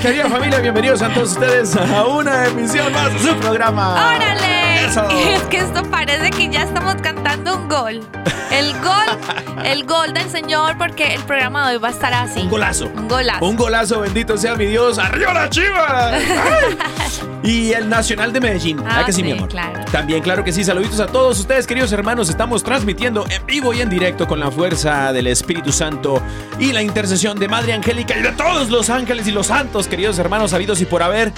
[0.00, 4.14] querida familia, bienvenidos a todos ustedes a una emisión más de su programa.
[4.14, 4.51] ¡Órale!
[4.86, 5.08] Eso.
[5.32, 8.00] Es que esto parece que ya estamos cantando un gol.
[8.50, 12.40] El gol, el gol del Señor, porque el programa de hoy va a estar así.
[12.40, 12.86] Un golazo.
[12.94, 13.44] Un golazo.
[13.46, 14.98] Un golazo, bendito sea mi Dios.
[14.98, 16.12] ¡Arriba la chiva!
[17.42, 18.82] y el Nacional de Medellín.
[18.86, 19.48] Ah, que sí, sí, mi amor?
[19.48, 19.84] claro.
[19.90, 20.64] También, claro que sí.
[20.64, 22.28] Saluditos a todos ustedes, queridos hermanos.
[22.28, 26.22] Estamos transmitiendo en vivo y en directo con la fuerza del Espíritu Santo
[26.58, 30.18] y la intercesión de Madre Angélica y de todos los ángeles y los santos, queridos
[30.18, 31.32] hermanos, habidos y por haber.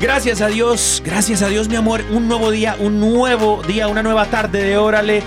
[0.00, 2.04] Gracias a Dios, gracias a Dios, mi amor.
[2.10, 5.22] Un nuevo día, un nuevo día, una nueva tarde de Órale.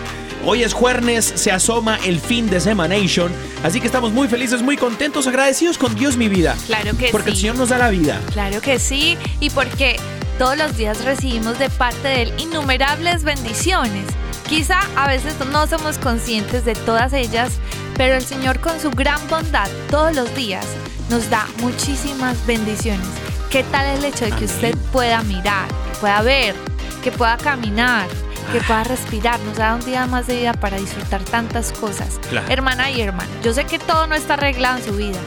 [0.46, 3.32] Hoy es jueves, se asoma el fin de Semanation.
[3.64, 6.56] Así que estamos muy felices, muy contentos, agradecidos con Dios, mi vida.
[6.68, 7.42] Claro que Porque el sí.
[7.42, 8.22] Señor nos da la vida.
[8.32, 9.18] Claro que sí.
[9.40, 10.00] Y porque
[10.38, 14.06] todos los días recibimos de parte de Él innumerables bendiciones.
[14.48, 17.54] Quizá a veces no somos conscientes de todas ellas,
[17.96, 20.66] pero el Señor con su gran bondad todos los días
[21.10, 23.08] nos da muchísimas bendiciones.
[23.50, 26.56] ¿Qué tal el hecho de que usted pueda mirar, que pueda ver,
[27.04, 28.08] que pueda caminar?
[28.52, 32.20] Que pueda respirar, nos da un día más de vida para disfrutar tantas cosas.
[32.30, 32.46] Claro.
[32.48, 35.18] Hermana y hermano, yo sé que todo no está arreglado en su vida,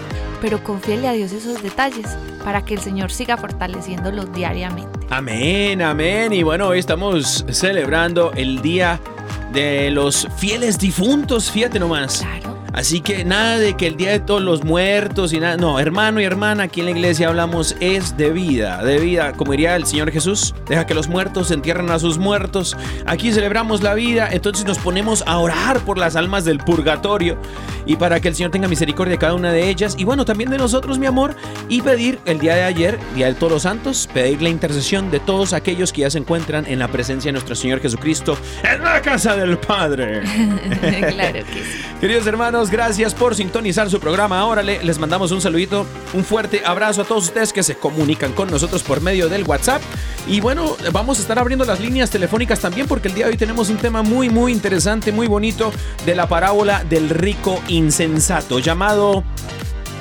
[0.40, 2.06] pero confíele a Dios esos detalles
[2.44, 5.00] para que el Señor siga fortaleciéndolos diariamente.
[5.10, 6.32] Amén, amén.
[6.32, 9.00] Y bueno, hoy estamos celebrando el Día
[9.52, 12.20] de los Fieles Difuntos, fíjate nomás.
[12.20, 12.61] Claro.
[12.72, 15.56] Así que nada de que el Día de todos los muertos y nada.
[15.56, 19.32] No, hermano y hermana, aquí en la iglesia hablamos es de vida, de vida.
[19.32, 22.76] Como diría el Señor Jesús, deja que los muertos entierren a sus muertos.
[23.06, 27.36] Aquí celebramos la vida, entonces nos ponemos a orar por las almas del purgatorio
[27.84, 29.94] y para que el Señor tenga misericordia de cada una de ellas.
[29.98, 31.36] Y bueno, también de nosotros, mi amor,
[31.68, 35.20] y pedir el día de ayer, Día de todos los santos, pedir la intercesión de
[35.20, 39.02] todos aquellos que ya se encuentran en la presencia de nuestro Señor Jesucristo en la
[39.02, 40.22] casa del Padre.
[40.80, 41.84] claro que sí.
[42.00, 44.44] Queridos hermanos, gracias por sintonizar su programa.
[44.46, 48.50] Órale, les mandamos un saludito, un fuerte abrazo a todos ustedes que se comunican con
[48.50, 49.82] nosotros por medio del WhatsApp.
[50.26, 53.36] Y bueno, vamos a estar abriendo las líneas telefónicas también porque el día de hoy
[53.36, 55.72] tenemos un tema muy, muy interesante, muy bonito
[56.04, 59.24] de la parábola del rico insensato, llamado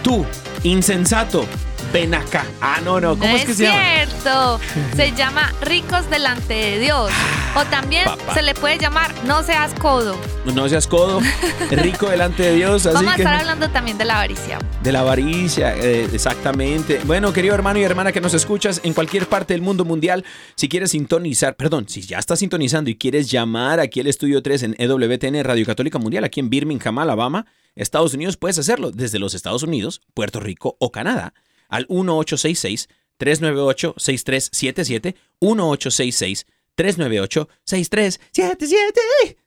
[0.03, 0.25] Tú,
[0.63, 1.45] insensato,
[1.91, 2.45] ven acá.
[2.61, 3.79] Ah, no, no, ¿cómo No es que se llama?
[3.95, 4.59] cierto.
[4.95, 7.11] Se llama ricos delante de Dios.
[7.55, 8.33] O también Papá.
[8.33, 10.15] se le puede llamar no seas codo.
[10.45, 11.19] No seas codo,
[11.71, 12.85] rico delante de Dios.
[12.85, 13.23] Así Vamos a que...
[13.23, 14.57] estar hablando también de la avaricia.
[14.81, 17.01] De la avaricia, eh, exactamente.
[17.03, 20.23] Bueno, querido hermano y hermana que nos escuchas en cualquier parte del mundo mundial,
[20.55, 24.63] si quieres sintonizar, perdón, si ya estás sintonizando y quieres llamar aquí al Estudio 3
[24.63, 29.33] en EWTN Radio Católica Mundial, aquí en Birmingham, Alabama, Estados Unidos, puedes hacerlo desde los
[29.33, 31.33] Estados Unidos, Puerto Rico o Canadá
[31.71, 32.87] al 1866
[33.17, 36.45] 398 6377 1866
[36.75, 39.37] 398 6377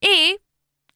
[0.00, 0.38] Y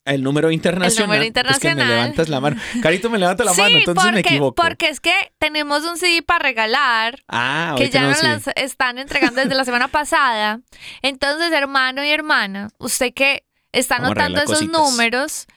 [0.05, 1.15] El número internacional.
[1.17, 1.87] El número Es que me internacional.
[1.87, 2.61] levantas la mano.
[2.81, 4.55] Carito me levanta la sí, mano, entonces porque, me equivoco.
[4.55, 7.23] porque es que tenemos un CD para regalar.
[7.27, 10.61] Ah, que ya no, nos las están entregando desde la semana pasada.
[11.01, 13.43] Entonces, hermano y hermana, usted que
[13.73, 14.81] está Vamos anotando esos cositas.
[14.81, 15.47] números,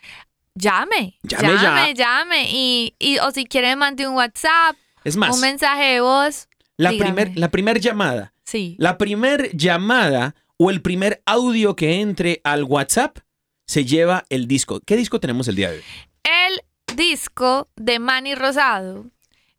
[0.55, 2.05] llame, Llame llame, ya.
[2.19, 2.49] llame.
[2.51, 6.49] Y, y- o si quiere, mande un WhatsApp, Es más, un mensaje de voz.
[6.77, 7.13] la dígame.
[7.15, 8.77] primer, la primer llamada, Sí.
[8.79, 13.19] la primer llamada o el primer audio que entre al WhatsApp
[13.67, 14.81] se lleva el disco.
[14.87, 15.85] ¿Qué disco tenemos el día de hoy?
[16.25, 19.07] El disco de Manny Rosado.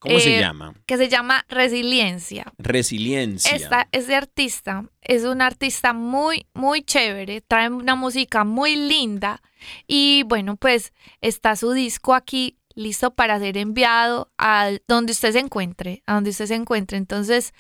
[0.06, 0.74] ¿Cómo se Eh, llama?
[0.86, 2.54] que se llama Resiliencia.
[2.58, 3.56] Resiliencia.
[3.56, 9.42] Esta, este artista es un artista muy, muy chévere, trae una música muy linda
[9.88, 15.40] y bueno, pues está su disco aquí listo para ser enviado a donde usted se
[15.40, 16.98] encuentre, a donde usted se encuentre.
[16.98, 17.54] Entonces,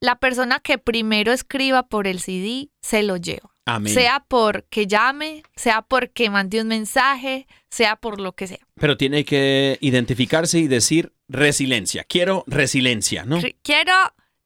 [0.00, 3.50] la persona que primero escriba por el CD se lo lleva.
[3.68, 3.92] Amén.
[3.92, 8.60] Sea porque llame, sea porque mande un mensaje, sea por lo que sea.
[8.80, 12.04] Pero tiene que identificarse y decir resiliencia.
[12.04, 13.40] Quiero resiliencia, ¿no?
[13.62, 13.92] Quiero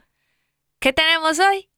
[0.79, 1.69] ¿Qué tenemos hoy?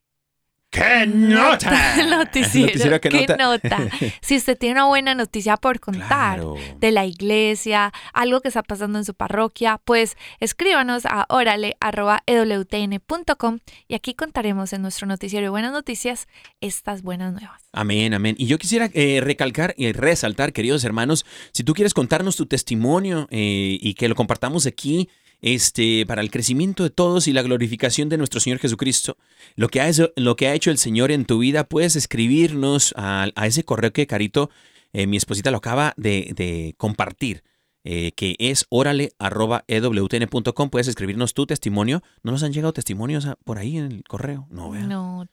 [0.76, 1.72] ¡Qué nota!
[2.06, 2.68] Noticiero.
[2.68, 3.38] Noticiero que ¿Qué nota.
[3.38, 3.78] nota?
[4.22, 6.06] Si usted tiene una buena noticia por contar
[6.40, 6.56] Claro.
[6.78, 13.96] de la iglesia, algo que está pasando en su parroquia, pues escríbanos a orale.ewtn.com y
[13.96, 16.28] aquí contaremos en nuestro noticiero de buenas noticias
[16.62, 17.62] estas buenas nuevas.
[17.72, 18.36] Amén, amén.
[18.38, 23.28] Y yo quisiera eh, recalcar y resaltar, queridos hermanos, si tú quieres contarnos tu testimonio
[23.32, 25.10] eh, y que lo compartamos aquí,
[25.46, 29.16] este, para el crecimiento de todos y la glorificación de nuestro Señor Jesucristo,
[29.56, 32.94] lo que ha, hecho- lo que ha hecho el Señor en tu vida, puedes escribirnos
[32.98, 34.50] a, a ese correo que Carito,
[34.92, 37.44] eh, mi esposita, lo acaba de, de compartir.
[37.88, 40.70] eh, que es orale.ewtn.com.
[40.72, 42.02] Puedes escribirnos tu testimonio.
[42.24, 44.48] ¿No nos han llegado testimonios por ahí en el correo?
[44.50, 44.88] No, ¿verdad?
[44.88, 45.28] No,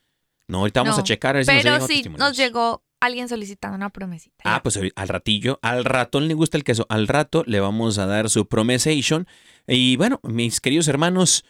[0.48, 3.76] No, ahorita vamos no, a checar a ver si pero sí nos llegó alguien solicitando
[3.76, 4.42] una promesita.
[4.44, 8.06] Ah, pues al ratillo, al ratón le gusta el queso, al rato le vamos a
[8.06, 9.26] dar su promesation.
[9.66, 11.44] Y bueno, mis queridos hermanos,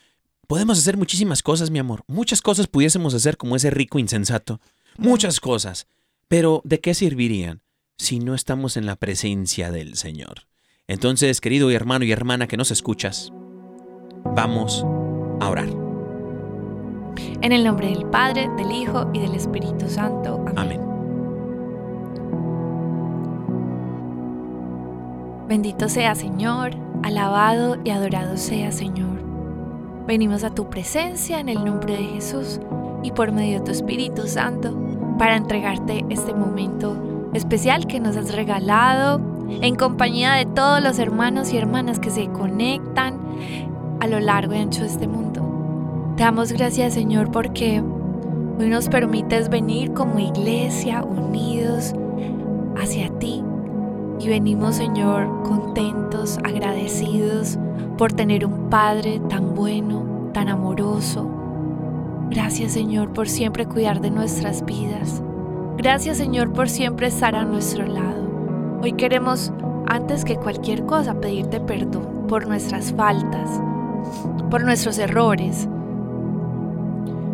[0.47, 2.05] podemos hacer muchísimas cosas, mi amor.
[2.07, 4.61] Muchas cosas pudiésemos hacer como ese rico insensato.
[4.97, 5.87] Muchas cosas.
[6.27, 7.61] Pero ¿de qué servirían
[7.99, 10.47] si no estamos en la presencia del Señor?
[10.89, 13.31] Entonces, querido hermano y hermana que nos escuchas,
[14.25, 14.85] vamos
[15.41, 15.69] a orar.
[17.43, 20.43] En el nombre del Padre, del Hijo y del Espíritu Santo.
[20.57, 20.81] Amén.
[20.81, 20.92] Amén.
[25.53, 26.71] Bendito sea Señor,
[27.03, 29.23] alabado y adorado sea Señor.
[30.07, 32.59] Venimos a tu presencia en el nombre de Jesús
[33.03, 34.75] y por medio de tu Espíritu Santo
[35.19, 39.21] para entregarte este momento especial que nos has regalado
[39.61, 43.21] en compañía de todos los hermanos y hermanas que se conectan
[44.01, 46.15] a lo largo y ancho de este mundo.
[46.17, 47.83] Te damos gracias Señor porque
[48.59, 51.93] hoy nos permites venir como iglesia unidos
[52.75, 53.45] hacia ti
[54.23, 57.59] y venimos, Señor, contentos, agradecidos
[57.99, 61.29] por tener un Padre tan bueno, tan amoroso.
[62.31, 65.23] Gracias, Señor, por siempre cuidar de nuestras vidas.
[65.77, 68.81] Gracias, Señor, por siempre estar a nuestro lado.
[68.81, 69.53] Hoy queremos,
[69.87, 73.61] antes que cualquier cosa, pedirte perdón por nuestras faltas,
[74.51, 75.69] por nuestros errores,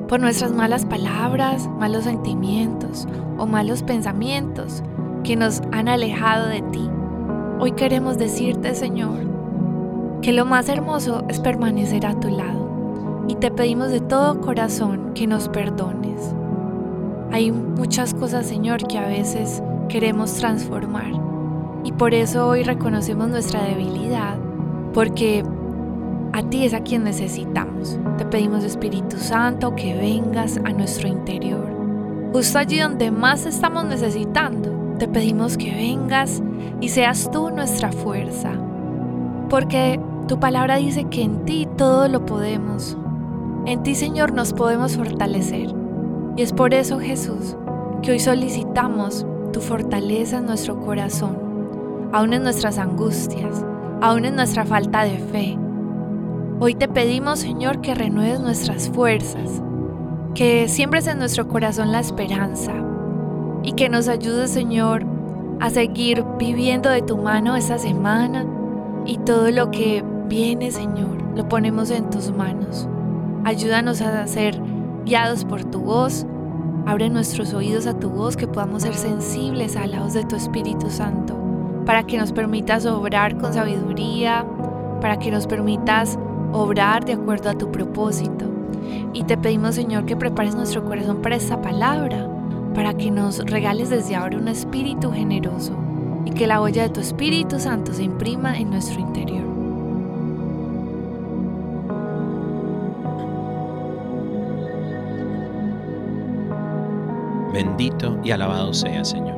[0.09, 3.07] por nuestras malas palabras, malos sentimientos
[3.37, 4.83] o malos pensamientos
[5.25, 6.89] que nos han alejado de ti.
[7.61, 9.19] Hoy queremos decirte, Señor,
[10.23, 15.13] que lo más hermoso es permanecer a tu lado y te pedimos de todo corazón
[15.15, 16.35] que nos perdones.
[17.31, 21.13] Hay muchas cosas, Señor, que a veces queremos transformar
[21.85, 24.37] y por eso hoy reconocemos nuestra debilidad,
[24.93, 25.45] porque
[26.33, 27.99] a ti es a quien necesitamos.
[28.17, 31.67] Te pedimos, Espíritu Santo, que vengas a nuestro interior,
[32.33, 34.78] justo allí donde más estamos necesitando.
[34.99, 36.43] Te pedimos que vengas
[36.81, 38.51] y seas tú nuestra fuerza,
[39.49, 42.97] porque tu palabra dice que en ti todo lo podemos.
[43.65, 45.73] En ti, Señor, nos podemos fortalecer.
[46.37, 47.57] Y es por eso, Jesús,
[48.03, 53.65] que hoy solicitamos tu fortaleza en nuestro corazón, aún en nuestras angustias,
[54.01, 55.57] aún en nuestra falta de fe.
[56.59, 59.63] Hoy te pedimos, Señor, que renueves nuestras fuerzas,
[60.35, 62.88] que siembres en nuestro corazón la esperanza
[63.63, 65.05] y que nos ayudes, Señor,
[65.61, 68.47] a seguir viviendo de tu mano esta semana
[69.05, 72.89] y todo lo que viene, Señor, lo ponemos en tus manos.
[73.45, 74.61] Ayúdanos a ser
[75.05, 76.27] guiados por tu voz.
[76.87, 80.37] Abre nuestros oídos a tu voz, que podamos ser sensibles a la voz de tu
[80.37, 81.35] Espíritu Santo,
[81.85, 84.45] para que nos permitas obrar con sabiduría,
[85.01, 86.19] para que nos permitas
[86.53, 88.47] obrar de acuerdo a tu propósito.
[89.13, 92.29] Y te pedimos, Señor, que prepares nuestro corazón para esta palabra,
[92.79, 95.77] para que nos regales desde ahora un espíritu generoso
[96.25, 99.43] y que la huella de tu Espíritu Santo se imprima en nuestro interior.
[107.53, 109.37] Bendito y alabado sea, Señor.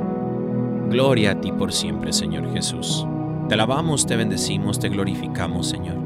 [0.91, 3.07] Gloria a ti por siempre, Señor Jesús.
[3.49, 5.97] Te alabamos, te bendecimos, te glorificamos, Señor.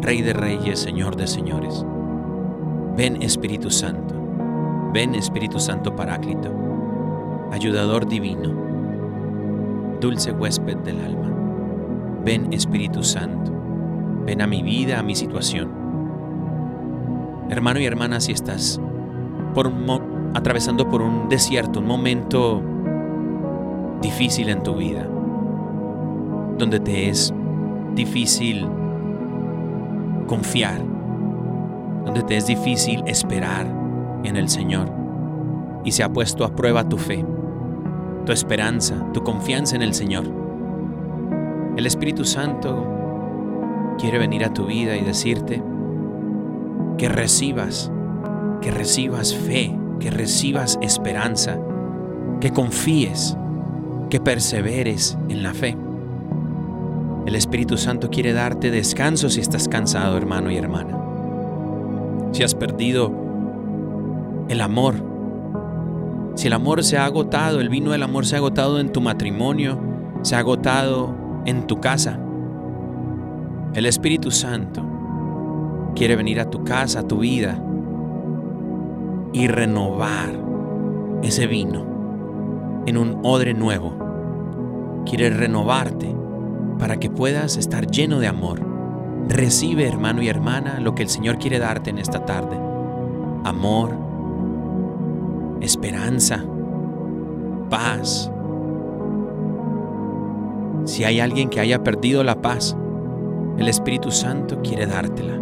[0.00, 1.86] Rey de reyes, Señor de señores.
[2.96, 4.16] Ven Espíritu Santo.
[4.92, 6.71] Ven Espíritu Santo Paráclito.
[7.52, 8.50] Ayudador divino.
[10.00, 11.30] Dulce huésped del alma.
[12.24, 13.52] Ven Espíritu Santo.
[14.24, 15.70] Ven a mi vida, a mi situación.
[17.50, 18.80] Hermano y hermana, si estás
[20.34, 22.62] atravesando por un desierto, un momento
[24.00, 25.06] difícil en tu vida,
[26.56, 27.34] donde te es
[27.94, 28.66] difícil
[30.26, 30.80] confiar,
[32.06, 33.66] donde te es difícil esperar
[34.24, 34.90] en el Señor
[35.84, 37.26] y se ha puesto a prueba tu fe,
[38.24, 40.24] tu esperanza, tu confianza en el Señor.
[41.76, 45.62] El Espíritu Santo quiere venir a tu vida y decirte
[46.98, 47.90] que recibas,
[48.60, 51.58] que recibas fe, que recibas esperanza,
[52.40, 53.36] que confíes,
[54.10, 55.76] que perseveres en la fe.
[57.26, 60.98] El Espíritu Santo quiere darte descanso si estás cansado, hermano y hermana.
[62.32, 63.12] Si has perdido
[64.48, 65.11] el amor,
[66.34, 69.00] si el amor se ha agotado, el vino del amor se ha agotado en tu
[69.00, 69.78] matrimonio,
[70.22, 72.18] se ha agotado en tu casa.
[73.74, 74.82] El Espíritu Santo
[75.94, 77.62] quiere venir a tu casa, a tu vida
[79.32, 80.30] y renovar
[81.22, 85.02] ese vino en un odre nuevo.
[85.06, 86.14] Quiere renovarte
[86.78, 88.60] para que puedas estar lleno de amor.
[89.28, 92.56] Recibe, hermano y hermana, lo que el Señor quiere darte en esta tarde.
[93.44, 93.96] Amor,
[95.62, 96.44] esperanza,
[97.70, 98.30] paz.
[100.84, 102.76] Si hay alguien que haya perdido la paz,
[103.58, 105.40] el Espíritu Santo quiere dártela.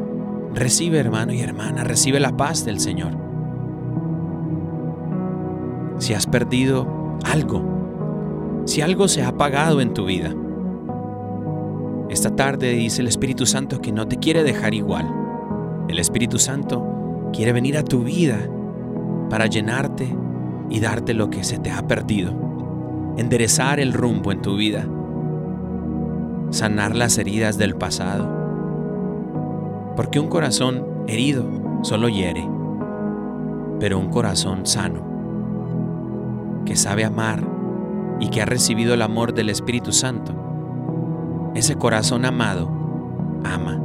[0.55, 3.17] Recibe, hermano y hermana, recibe la paz del Señor.
[5.99, 10.35] Si has perdido algo, si algo se ha apagado en tu vida,
[12.11, 15.09] esta tarde dice el Espíritu Santo que no te quiere dejar igual.
[15.89, 18.39] El Espíritu Santo quiere venir a tu vida
[19.31, 20.15] para llenarte
[20.69, 23.15] y darte lo que se te ha perdido.
[23.17, 24.87] Enderezar el rumbo en tu vida.
[26.51, 28.29] Sanar las heridas del pasado.
[29.97, 31.45] Porque un corazón herido
[31.83, 32.47] solo hiere,
[33.79, 35.03] pero un corazón sano,
[36.65, 37.43] que sabe amar
[38.21, 40.35] y que ha recibido el amor del Espíritu Santo,
[41.55, 42.71] ese corazón amado
[43.45, 43.81] ama.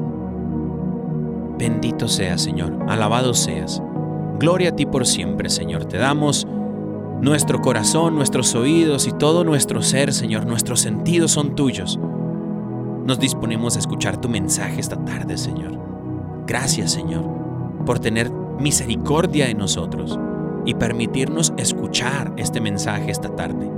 [1.58, 3.82] Bendito seas, Señor, alabado seas.
[4.40, 5.86] Gloria a ti por siempre, Señor.
[5.86, 6.46] Te damos
[7.22, 10.46] nuestro corazón, nuestros oídos y todo nuestro ser, Señor.
[10.46, 11.98] Nuestros sentidos son tuyos.
[13.06, 15.80] Nos disponemos a escuchar tu mensaje esta tarde, Señor.
[16.48, 17.24] Gracias, Señor,
[17.86, 20.20] por tener misericordia en nosotros
[20.66, 23.70] y permitirnos escuchar este mensaje esta tarde.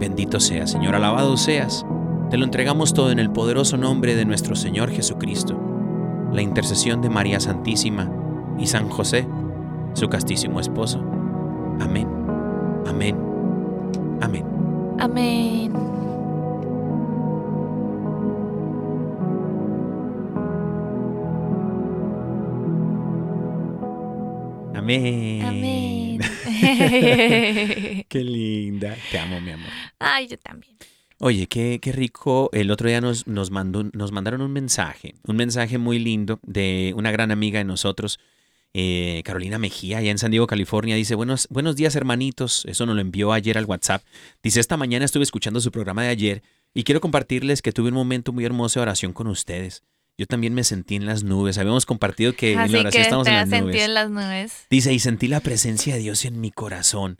[0.00, 1.86] Bendito seas, Señor, alabado seas.
[2.28, 5.60] Te lo entregamos todo en el poderoso nombre de nuestro Señor Jesucristo,
[6.32, 8.10] la intercesión de María Santísima
[8.58, 9.26] y San José,
[9.94, 10.98] su castísimo esposo.
[11.80, 12.08] Amén,
[12.86, 13.16] amén,
[14.20, 14.44] amén.
[14.98, 15.72] Amén.
[24.74, 25.42] Amén.
[25.42, 26.20] Amén.
[28.08, 28.96] Qué linda.
[29.10, 29.68] Te amo, mi amor.
[29.98, 30.76] Ay, yo también.
[31.18, 32.50] Oye, qué, qué rico.
[32.52, 36.92] El otro día nos, nos, mandó, nos mandaron un mensaje, un mensaje muy lindo de
[36.96, 38.18] una gran amiga de nosotros,
[38.74, 40.96] eh, Carolina Mejía, allá en San Diego, California.
[40.96, 42.64] Dice, buenos, buenos días, hermanitos.
[42.66, 44.02] Eso nos lo envió ayer al WhatsApp.
[44.42, 46.42] Dice, esta mañana estuve escuchando su programa de ayer
[46.74, 49.82] y quiero compartirles que tuve un momento muy hermoso de oración con ustedes.
[50.18, 51.58] Yo también me sentí en las nubes.
[51.58, 53.82] Habíamos compartido que en la oración que estamos te en las sentido nubes.
[53.82, 54.66] en las nubes.
[54.70, 57.18] Dice, y sentí la presencia de Dios en mi corazón.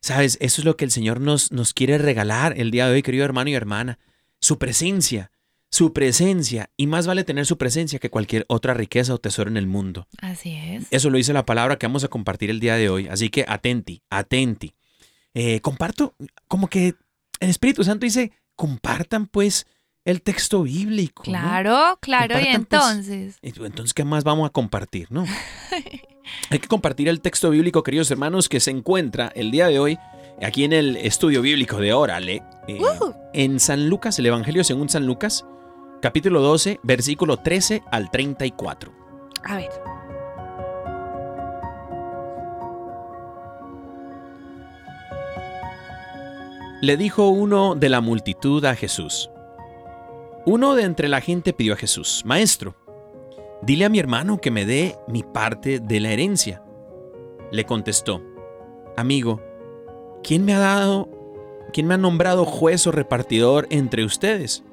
[0.00, 3.02] Sabes, eso es lo que el Señor nos, nos quiere regalar el día de hoy,
[3.02, 3.98] querido hermano y hermana.
[4.40, 5.30] Su presencia,
[5.72, 6.70] su presencia.
[6.76, 10.06] Y más vale tener su presencia que cualquier otra riqueza o tesoro en el mundo.
[10.20, 10.86] Así es.
[10.90, 13.08] Eso lo dice la palabra que vamos a compartir el día de hoy.
[13.08, 14.74] Así que atenti, atenti.
[15.34, 16.14] Eh, comparto,
[16.46, 16.94] como que
[17.40, 19.66] el Espíritu Santo dice, compartan pues
[20.04, 21.22] el texto bíblico.
[21.26, 21.32] ¿no?
[21.32, 22.38] Claro, claro.
[22.38, 25.24] Y pues, entonces, Entonces, ¿qué más vamos a compartir, no?
[26.50, 29.98] Hay que compartir el texto bíblico, queridos hermanos, que se encuentra el día de hoy
[30.40, 33.14] aquí en el estudio bíblico de Órale, eh, ¡Woo!
[33.32, 35.44] en San Lucas, el Evangelio según San Lucas,
[36.02, 38.92] capítulo 12, versículo 13 al 34.
[39.44, 39.70] a ver.
[46.80, 49.30] Le dijo uno de la multitud a Jesús.
[50.44, 52.74] Uno de entre la gente pidió a Jesús, Maestro,
[53.62, 56.64] dile a mi hermano que me dé mi parte de la herencia.
[57.52, 58.20] Le contestó,
[58.96, 59.40] Amigo,
[60.24, 61.08] ¿quién me ha dado,
[61.72, 64.64] quién me ha nombrado juez o repartidor entre ustedes?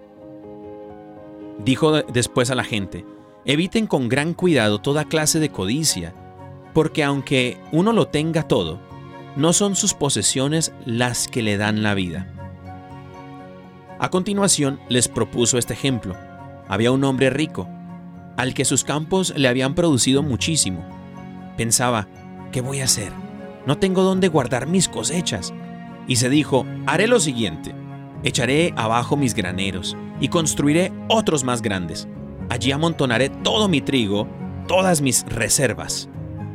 [1.63, 3.06] Dijo de- después a la gente,
[3.46, 6.13] eviten con gran cuidado toda clase de codicia,
[6.74, 8.80] porque aunque uno lo tenga todo,
[9.36, 12.28] no son sus posesiones las que le dan la vida.
[14.00, 16.16] A continuación les propuso este ejemplo.
[16.68, 17.68] Había un hombre rico,
[18.38, 20.86] al que sus campos le habían producido muchísimo.
[21.58, 22.08] Pensaba,
[22.51, 23.12] ¿qué voy a hacer?
[23.66, 25.54] No tengo dónde guardar mis cosechas.
[26.08, 27.75] Y se dijo, haré lo siguiente,
[28.24, 32.08] echaré abajo mis graneros y construiré otros más grandes.
[32.50, 34.28] Allí amontonaré todo mi trigo,
[34.68, 36.10] todas mis reservas.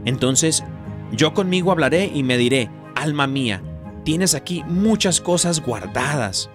[0.04, 0.64] Entonces
[1.12, 3.62] yo conmigo hablaré y me diré, alma mía,
[4.04, 6.50] tienes aquí muchas cosas guardadas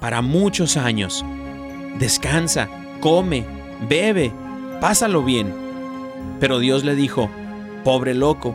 [0.00, 1.24] para muchos años.
[1.98, 2.68] Descansa,
[3.00, 3.44] come,
[3.88, 4.32] bebe,
[4.80, 5.52] pásalo bien.
[6.40, 7.30] Pero Dios le dijo,
[7.84, 8.54] pobre loco,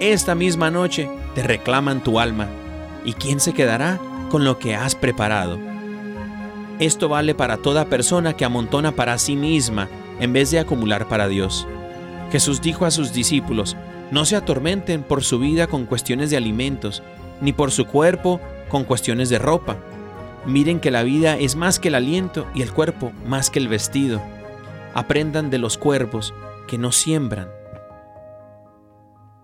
[0.00, 2.48] esta misma noche te reclaman tu alma,
[3.04, 4.00] ¿y quién se quedará
[4.30, 5.71] con lo que has preparado?
[6.78, 9.88] Esto vale para toda persona que amontona para sí misma
[10.20, 11.66] en vez de acumular para Dios.
[12.30, 13.76] Jesús dijo a sus discípulos,
[14.10, 17.02] no se atormenten por su vida con cuestiones de alimentos,
[17.40, 19.76] ni por su cuerpo con cuestiones de ropa.
[20.46, 23.68] Miren que la vida es más que el aliento y el cuerpo más que el
[23.68, 24.20] vestido.
[24.94, 26.34] Aprendan de los cuervos
[26.66, 27.48] que no siembran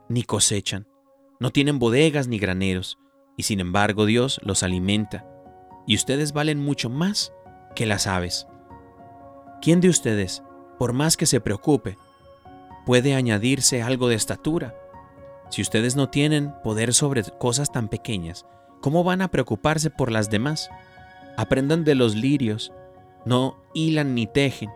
[0.09, 0.87] ni cosechan,
[1.39, 2.99] no tienen bodegas ni graneros,
[3.37, 5.27] y sin embargo Dios los alimenta,
[5.89, 7.33] y ustedes valen mucho más
[7.75, 8.47] que las aves.
[9.63, 10.43] ¿Quién de ustedes,
[10.79, 11.97] por más que se preocupe,
[12.85, 14.77] puede añadirse algo de estatura?
[15.49, 18.45] Si ustedes no tienen poder sobre cosas tan pequeñas,
[18.83, 20.69] ¿cómo van a preocuparse por las demás?
[21.39, 22.71] Aprendan de los lirios,
[23.25, 24.71] no hilan ni tejen,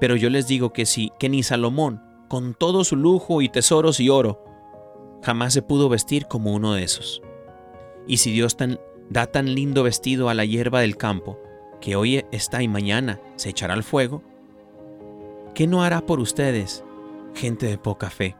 [0.00, 4.00] pero yo les digo que sí, que ni Salomón, con todo su lujo y tesoros
[4.00, 4.42] y oro,
[5.22, 7.20] jamás se pudo vestir como uno de esos.
[8.06, 11.38] Y si Dios tan, da tan lindo vestido a la hierba del campo,
[11.80, 14.22] que hoy está y mañana se echará al fuego,
[15.54, 16.84] ¿qué no hará por ustedes,
[17.34, 18.36] gente de poca fe?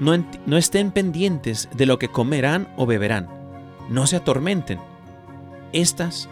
[0.00, 0.12] No,
[0.46, 3.28] no estén pendientes de lo que comerán o beberán,
[3.88, 4.78] no se atormenten.
[5.72, 6.28] Estas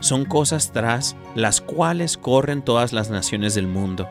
[0.00, 4.08] son cosas tras las cuales corren todas las naciones del mundo,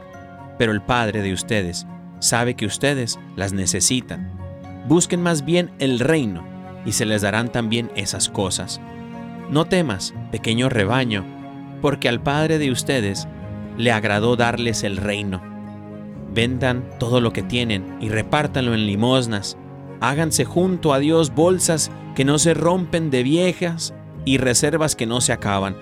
[0.57, 1.85] pero el Padre de ustedes
[2.19, 4.31] sabe que ustedes las necesitan.
[4.87, 6.56] Busquen más bien el reino
[6.87, 8.79] y se les darán también esas cosas.
[9.51, 11.25] No temas, pequeño rebaño,
[11.81, 13.27] porque al Padre de ustedes
[13.77, 15.41] le agradó darles el reino.
[16.33, 19.57] Vendan todo lo que tienen y repártanlo en limosnas.
[19.99, 25.19] Háganse junto a Dios bolsas que no se rompen de viejas y reservas que no
[25.19, 25.75] se acaban.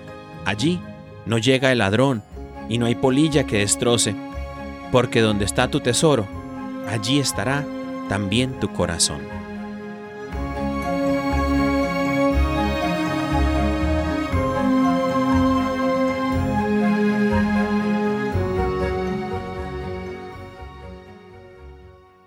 [0.44, 0.80] Allí
[1.24, 2.24] no llega el ladrón
[2.68, 4.16] y no hay polilla que destroce,
[4.90, 6.26] porque donde está tu tesoro,
[6.90, 7.64] allí estará
[8.08, 9.35] también tu corazón.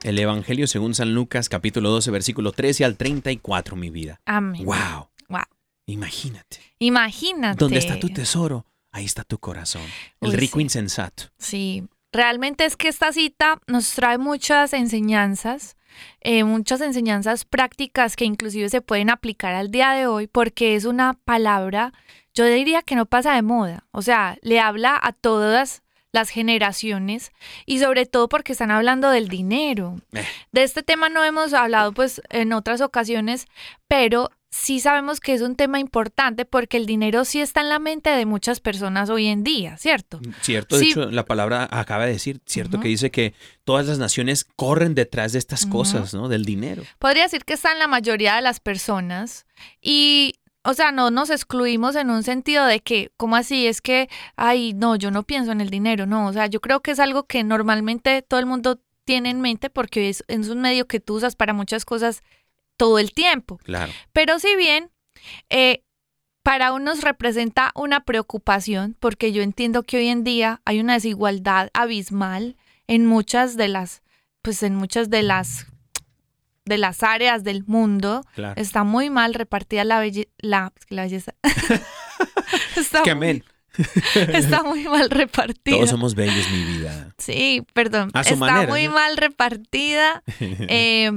[0.09, 4.19] El Evangelio según San Lucas, capítulo 12, versículo 13 al 34, mi vida.
[4.25, 4.65] Amén.
[4.65, 5.07] ¡Wow!
[5.29, 5.43] Wow.
[5.85, 6.57] Imagínate.
[6.79, 7.59] Imagínate.
[7.59, 8.65] ¿Dónde está tu tesoro?
[8.91, 9.83] Ahí está tu corazón.
[10.19, 10.63] El Uy, rico sí.
[10.63, 11.25] insensato.
[11.37, 15.77] Sí, realmente es que esta cita nos trae muchas enseñanzas,
[16.21, 20.85] eh, muchas enseñanzas prácticas que inclusive se pueden aplicar al día de hoy porque es
[20.85, 21.93] una palabra,
[22.33, 27.31] yo diría que no pasa de moda, o sea, le habla a todas las generaciones
[27.65, 29.97] y sobre todo porque están hablando del dinero.
[30.13, 30.25] Eh.
[30.51, 33.45] De este tema no hemos hablado pues en otras ocasiones,
[33.87, 37.77] pero sí sabemos que es un tema importante porque el dinero sí está en la
[37.77, 40.19] mente de muchas personas hoy en día, ¿cierto?
[40.41, 40.89] Cierto, de Sí.
[40.91, 45.33] hecho, la palabra acaba de decir, cierto, que dice que todas las naciones corren detrás
[45.33, 46.27] de estas cosas, ¿no?
[46.29, 46.81] Del dinero.
[46.97, 49.45] Podría decir que está en la mayoría de las personas
[49.83, 50.33] y,
[50.69, 53.65] o sea, no nos excluimos en un sentido de que, ¿cómo así?
[53.65, 56.81] Es que, ay, no, yo no pienso en el dinero, no, o sea, yo creo
[56.81, 60.61] que es algo que normalmente todo el mundo tiene en mente porque es, es un
[60.61, 62.21] medio que tú usas para muchas cosas
[62.77, 63.57] todo el tiempo.
[63.63, 63.91] Claro.
[64.13, 64.91] Pero si bien
[65.49, 65.81] eh,
[66.43, 71.71] para unos representa una preocupación, porque yo entiendo que hoy en día hay una desigualdad
[71.73, 74.03] abismal en muchas de las,
[74.43, 75.65] pues en muchas de las
[76.69, 78.23] de las áreas del mundo.
[78.35, 78.59] Claro.
[78.61, 81.33] Está muy mal repartida la, belle- la, la belleza.
[82.77, 83.43] está, Que muy, amén.
[84.33, 85.75] está muy mal repartida.
[85.75, 87.13] Todos somos bellos, mi vida.
[87.17, 88.09] Sí, perdón.
[88.13, 88.93] A su Está manera, muy ¿no?
[88.93, 90.23] mal repartida.
[90.39, 91.11] eh,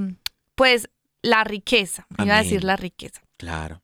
[0.55, 0.88] pues
[1.23, 2.07] la riqueza.
[2.19, 3.21] Iba a decir la riqueza.
[3.37, 3.81] claro.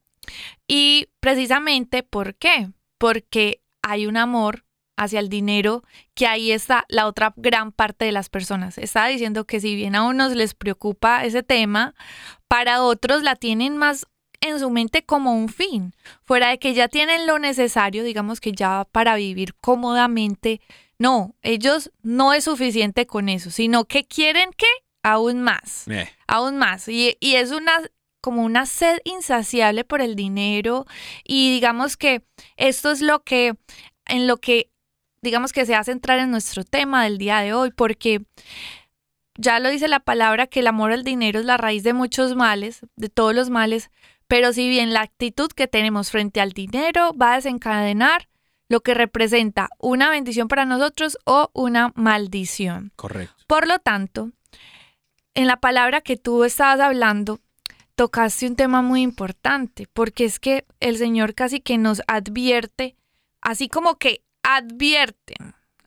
[0.67, 2.69] Y precisamente, ¿por qué?
[2.99, 4.65] Porque hay un amor
[4.99, 5.83] hacia el dinero,
[6.15, 8.77] que ahí está la otra gran parte de las personas.
[8.77, 11.95] Está diciendo que si bien a unos les preocupa ese tema,
[12.49, 14.07] para otros la tienen más
[14.41, 18.53] en su mente como un fin, fuera de que ya tienen lo necesario, digamos que
[18.53, 20.61] ya para vivir cómodamente.
[20.99, 24.67] No, ellos no es suficiente con eso, sino que quieren que
[25.03, 26.89] aún más, Eh, aún más.
[26.89, 27.81] Y, y es una
[28.21, 30.87] como una sed insaciable por el dinero
[31.25, 32.23] y digamos que
[32.57, 33.55] esto es lo que
[34.07, 34.71] en lo que
[35.23, 38.23] digamos que se hace entrar en nuestro tema del día de hoy porque
[39.37, 42.35] ya lo dice la palabra que el amor al dinero es la raíz de muchos
[42.35, 43.91] males, de todos los males,
[44.27, 48.29] pero si bien la actitud que tenemos frente al dinero va a desencadenar
[48.69, 52.93] lo que representa una bendición para nosotros o una maldición.
[52.97, 53.35] correcto.
[53.47, 54.31] Por lo tanto,
[55.35, 57.41] en la palabra que tú estabas hablando,
[57.95, 62.97] tocaste un tema muy importante, porque es que el Señor casi que nos advierte,
[63.41, 65.35] así como que advierte,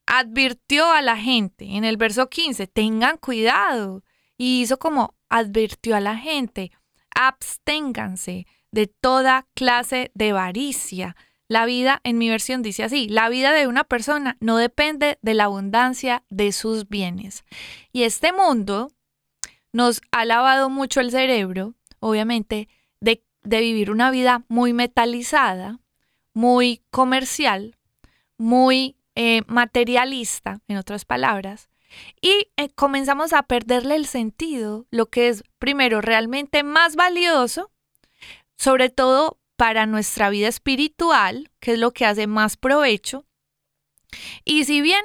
[0.05, 4.03] advirtió a la gente en el verso 15, tengan cuidado,
[4.37, 6.71] y hizo como advirtió a la gente,
[7.15, 11.15] absténganse de toda clase de avaricia.
[11.47, 15.33] La vida, en mi versión dice así, la vida de una persona no depende de
[15.33, 17.43] la abundancia de sus bienes.
[17.91, 18.91] Y este mundo
[19.73, 22.69] nos ha lavado mucho el cerebro, obviamente,
[22.99, 25.79] de, de vivir una vida muy metalizada,
[26.33, 27.75] muy comercial,
[28.41, 31.69] muy eh, materialista, en otras palabras,
[32.21, 37.71] y eh, comenzamos a perderle el sentido, lo que es, primero, realmente más valioso,
[38.57, 43.25] sobre todo para nuestra vida espiritual, que es lo que hace más provecho.
[44.43, 45.03] Y si bien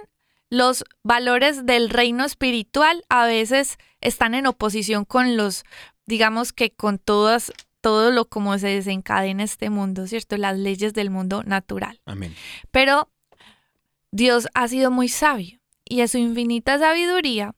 [0.48, 5.64] los valores del reino espiritual a veces están en oposición con los,
[6.06, 10.36] digamos que con todas, todo lo como se desencadena este mundo, ¿cierto?
[10.36, 12.00] Las leyes del mundo natural.
[12.06, 12.34] Amén.
[12.70, 13.10] Pero
[14.16, 17.54] Dios ha sido muy sabio y en su infinita sabiduría,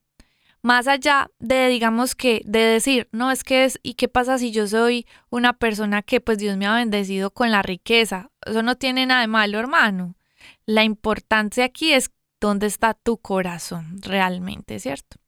[0.60, 4.50] más allá de, digamos que, de decir, no, es que es, ¿y qué pasa si
[4.50, 8.32] yo soy una persona que pues Dios me ha bendecido con la riqueza?
[8.44, 10.16] Eso no tiene nada de malo, hermano.
[10.66, 15.18] La importancia aquí es dónde está tu corazón realmente, ¿cierto?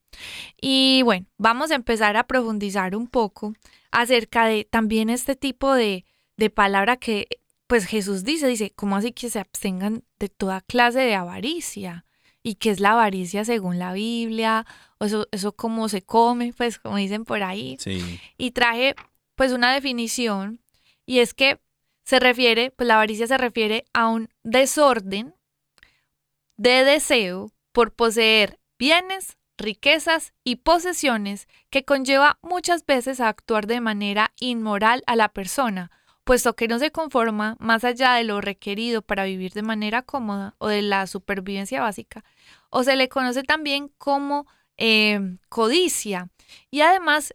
[0.61, 3.53] Y bueno, vamos a empezar a profundizar un poco
[3.93, 6.05] acerca de también este tipo de,
[6.37, 7.29] de palabra que
[7.71, 12.05] pues Jesús dice, dice, ¿cómo así que se abstengan de toda clase de avaricia?
[12.43, 14.67] ¿Y qué es la avaricia según la Biblia?
[14.99, 17.77] O eso, eso cómo se come, pues como dicen por ahí.
[17.79, 18.19] Sí.
[18.37, 18.97] Y traje
[19.37, 20.61] pues una definición
[21.07, 21.61] y es que
[22.05, 25.37] se refiere, pues la avaricia se refiere a un desorden
[26.57, 33.81] de deseo por poseer bienes, riquezas y posesiones que conlleva muchas veces a actuar de
[33.81, 35.93] manera inmoral a la persona,
[36.31, 40.55] puesto que no se conforma más allá de lo requerido para vivir de manera cómoda
[40.59, 42.23] o de la supervivencia básica,
[42.69, 46.29] o se le conoce también como eh, codicia,
[46.71, 47.35] y además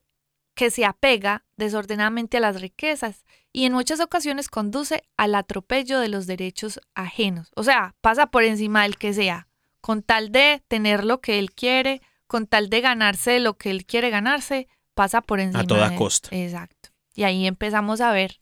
[0.54, 6.08] que se apega desordenadamente a las riquezas y en muchas ocasiones conduce al atropello de
[6.08, 9.50] los derechos ajenos, o sea, pasa por encima del que sea,
[9.82, 13.86] con tal de tener lo que él quiere, con tal de ganarse lo que él
[13.86, 15.68] quiere ganarse, pasa por encima.
[15.68, 16.30] toda de- costa.
[16.32, 16.92] Exacto.
[17.14, 18.40] Y ahí empezamos a ver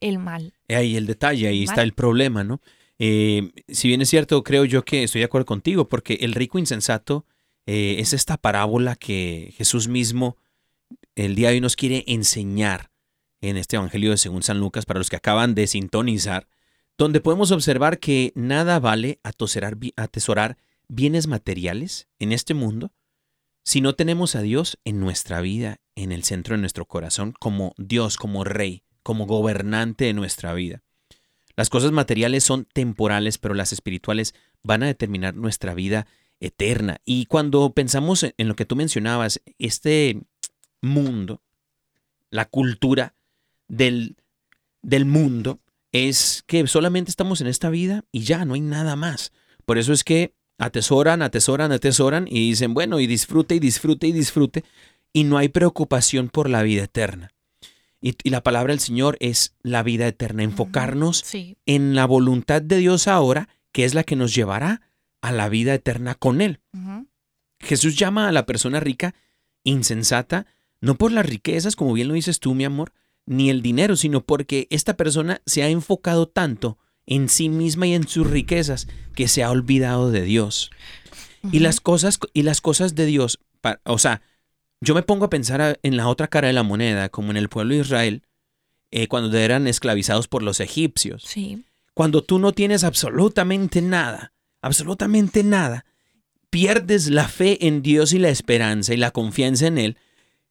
[0.00, 0.54] el mal.
[0.68, 2.60] Eh, Ahí el detalle, ahí está el problema, ¿no?
[2.98, 6.58] Eh, si bien es cierto, creo yo que estoy de acuerdo contigo, porque el rico
[6.58, 7.26] insensato
[7.66, 10.36] eh, es esta parábola que Jesús mismo
[11.14, 12.90] el día de hoy nos quiere enseñar
[13.40, 16.48] en este Evangelio de según San Lucas para los que acaban de sintonizar,
[16.96, 20.56] donde podemos observar que nada vale atoserar atesorar
[20.88, 22.92] bienes materiales en este mundo
[23.68, 27.74] si no tenemos a Dios en nuestra vida, en el centro de nuestro corazón, como
[27.76, 30.82] Dios, como Rey, como gobernante de nuestra vida.
[31.56, 36.06] Las cosas materiales son temporales, pero las espirituales van a determinar nuestra vida
[36.40, 36.98] eterna.
[37.06, 40.20] Y cuando pensamos en lo que tú mencionabas, este
[40.82, 41.40] mundo,
[42.28, 43.14] la cultura
[43.66, 44.18] del,
[44.82, 45.58] del mundo,
[45.90, 49.32] es que solamente estamos en esta vida y ya, no hay nada más.
[49.64, 54.12] Por eso es que atesoran, atesoran, atesoran y dicen, bueno, y disfrute y disfrute y
[54.12, 54.64] disfrute,
[55.14, 57.32] y no hay preocupación por la vida eterna.
[58.00, 61.56] Y, y la palabra del Señor es la vida eterna, enfocarnos Sí.
[61.66, 64.82] en la voluntad de Dios ahora, que es la que nos llevará
[65.20, 66.60] a la vida eterna con Él.
[67.60, 69.14] Jesús llama a la persona rica
[69.64, 70.46] insensata,
[70.80, 72.92] no por las riquezas, como bien lo dices tú, mi amor,
[73.26, 77.94] ni el dinero, sino porque esta persona se ha enfocado tanto en sí misma y
[77.94, 80.70] en sus riquezas que se ha olvidado de Dios.
[81.52, 83.40] Y las cosas y las cosas de Dios,
[83.84, 84.22] o sea,
[84.80, 87.48] yo me pongo a pensar en la otra cara de la moneda, como en el
[87.48, 88.22] pueblo de Israel,
[88.90, 91.22] eh, cuando eran esclavizados por los egipcios.
[91.24, 91.64] Sí.
[91.94, 95.84] Cuando tú no tienes absolutamente nada, absolutamente nada,
[96.50, 99.98] pierdes la fe en Dios y la esperanza y la confianza en Él,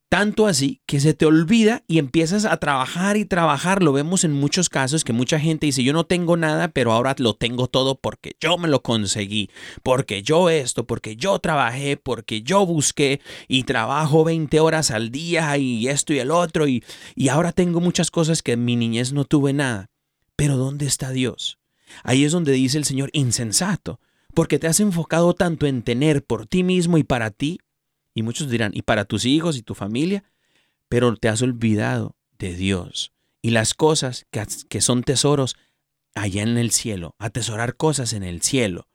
[0.10, 3.84] tanto así que se te olvida y empiezas a trabajar y trabajar.
[3.84, 7.16] Lo vemos en muchos casos que mucha gente dice, yo no tengo nada, pero ahora
[7.18, 9.50] lo tengo todo porque yo me lo conseguí,
[9.84, 15.58] porque yo esto, porque yo trabajé, porque yo busqué y trabajo 20 horas al día
[15.58, 16.84] y esto y el otro y,
[17.16, 19.90] y ahora tengo muchas cosas que en mi niñez no tuve nada.
[20.36, 21.60] Pero ¿dónde está Dios?
[22.04, 24.00] Ahí es donde dice el Señor, insensato,
[24.34, 27.60] porque te has enfocado tanto en tener por ti mismo y para ti
[28.18, 30.24] y muchos dirán, y para tus hijos y tu familia,
[30.90, 35.56] pero te has olvidado de Dios y las cosas que, que son tesoros
[36.16, 38.88] allá en el cielo, atesorar cosas en el cielo.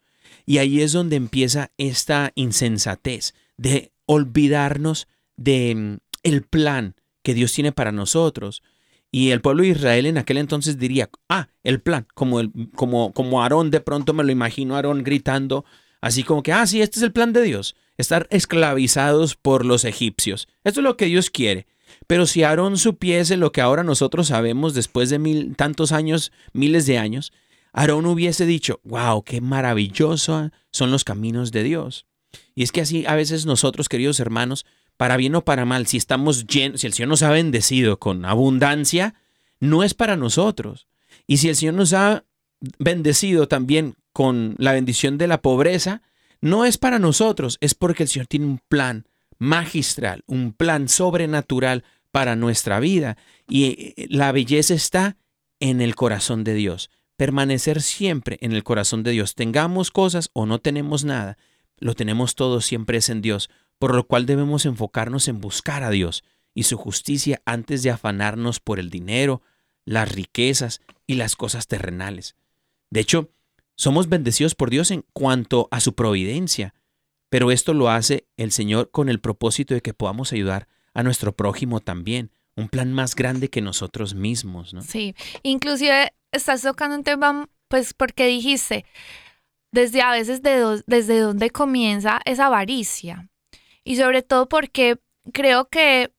[0.44, 5.06] Y ahí es donde empieza esta insensatez de olvidarnos
[5.36, 8.64] de mm, el plan que Dios tiene para nosotros.
[9.12, 13.12] Y el pueblo de Israel en aquel entonces diría, ah, el plan, como, el, como,
[13.12, 15.64] como Aarón, de pronto me lo imagino Aarón gritando,
[16.02, 19.84] así como que, ah, sí, este es el plan de Dios estar esclavizados por los
[19.84, 20.48] egipcios.
[20.64, 21.66] Esto es lo que Dios quiere.
[22.06, 26.86] Pero si Aarón supiese lo que ahora nosotros sabemos después de mil, tantos años, miles
[26.86, 27.32] de años,
[27.72, 32.06] Aarón hubiese dicho, wow, qué maravilloso son los caminos de Dios.
[32.54, 35.96] Y es que así a veces nosotros, queridos hermanos, para bien o para mal, si
[35.96, 39.14] estamos llenos, si el Señor nos ha bendecido con abundancia,
[39.60, 40.86] no es para nosotros.
[41.26, 42.24] Y si el Señor nos ha
[42.78, 46.02] bendecido también con la bendición de la pobreza,
[46.40, 49.06] no es para nosotros, es porque el Señor tiene un plan
[49.38, 53.16] magistral, un plan sobrenatural para nuestra vida.
[53.48, 55.16] Y eh, la belleza está
[55.60, 56.90] en el corazón de Dios.
[57.16, 59.34] Permanecer siempre en el corazón de Dios.
[59.34, 61.38] Tengamos cosas o no tenemos nada,
[61.78, 65.90] lo tenemos todo siempre es en Dios, por lo cual debemos enfocarnos en buscar a
[65.90, 69.42] Dios y su justicia antes de afanarnos por el dinero,
[69.84, 72.36] las riquezas y las cosas terrenales.
[72.90, 73.30] De hecho,
[73.76, 76.74] somos bendecidos por Dios en cuanto a su providencia,
[77.28, 81.34] pero esto lo hace el Señor con el propósito de que podamos ayudar a nuestro
[81.34, 84.82] prójimo también, un plan más grande que nosotros mismos, ¿no?
[84.82, 88.84] Sí, inclusive estás tocando un tema, pues porque dijiste,
[89.70, 93.28] desde a veces de desde dónde comienza esa avaricia.
[93.84, 94.98] Y sobre todo porque
[95.32, 96.12] creo que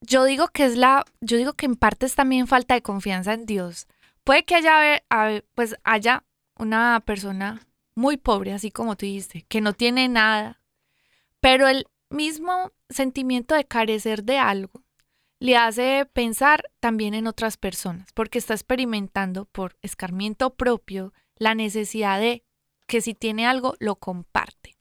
[0.00, 3.32] yo digo que es la, yo digo que en parte es también falta de confianza
[3.32, 3.86] en Dios.
[4.24, 5.04] Puede que haya,
[5.54, 6.24] pues haya
[6.56, 10.60] una persona muy pobre, así como tú dijiste, que no tiene nada,
[11.40, 14.82] pero el mismo sentimiento de carecer de algo
[15.40, 22.18] le hace pensar también en otras personas, porque está experimentando por escarmiento propio la necesidad
[22.18, 22.44] de
[22.86, 24.76] que si tiene algo, lo comparte.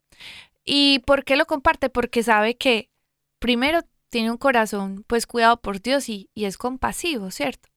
[0.64, 1.90] ¿Y por qué lo comparte?
[1.90, 2.90] Porque sabe que
[3.40, 7.70] primero tiene un corazón pues cuidado por Dios y, y es compasivo, ¿cierto?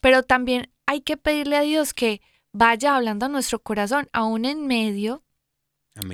[0.00, 2.20] Pero también hay que pedirle a Dios que
[2.52, 5.22] vaya hablando a nuestro corazón, aún en medio,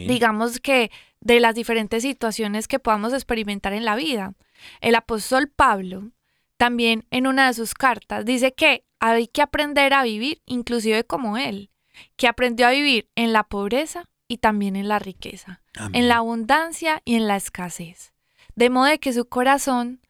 [0.06, 4.34] digamos que de las diferentes situaciones que podamos experimentar en la vida.
[4.80, 6.10] El apóstol Pablo
[6.56, 11.38] también en una de sus cartas dice que hay que aprender a vivir inclusive como
[11.38, 11.70] él,
[12.16, 17.02] que aprendió a vivir en la pobreza y también en la riqueza, en la abundancia
[17.04, 18.12] y en la escasez.
[18.54, 20.00] De modo que su corazón,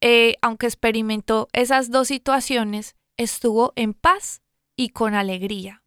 [0.00, 4.42] eh, aunque experimentó esas dos situaciones, estuvo en paz
[4.76, 5.82] y con alegría.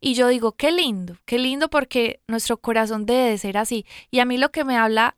[0.00, 3.86] Y yo digo, qué lindo, qué lindo porque nuestro corazón debe de ser así.
[4.10, 5.16] Y a mí lo que me habla,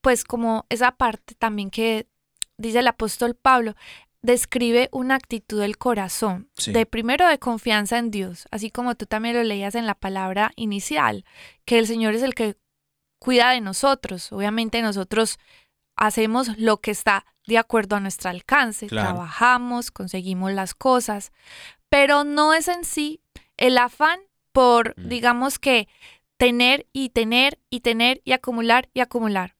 [0.00, 2.08] pues como esa parte también que
[2.56, 3.74] dice el apóstol Pablo,
[4.22, 9.36] describe una actitud del corazón, de primero de confianza en Dios, así como tú también
[9.36, 11.24] lo leías en la palabra inicial,
[11.64, 12.56] que el Señor es el que
[13.20, 14.32] cuida de nosotros.
[14.32, 15.38] Obviamente nosotros
[15.94, 21.32] hacemos lo que está de acuerdo a nuestro alcance, trabajamos, conseguimos las cosas,
[21.88, 23.22] pero no es en sí
[23.56, 24.20] el afán
[24.52, 25.08] por, mm.
[25.08, 25.88] digamos que,
[26.36, 29.56] tener y tener y tener y acumular y acumular.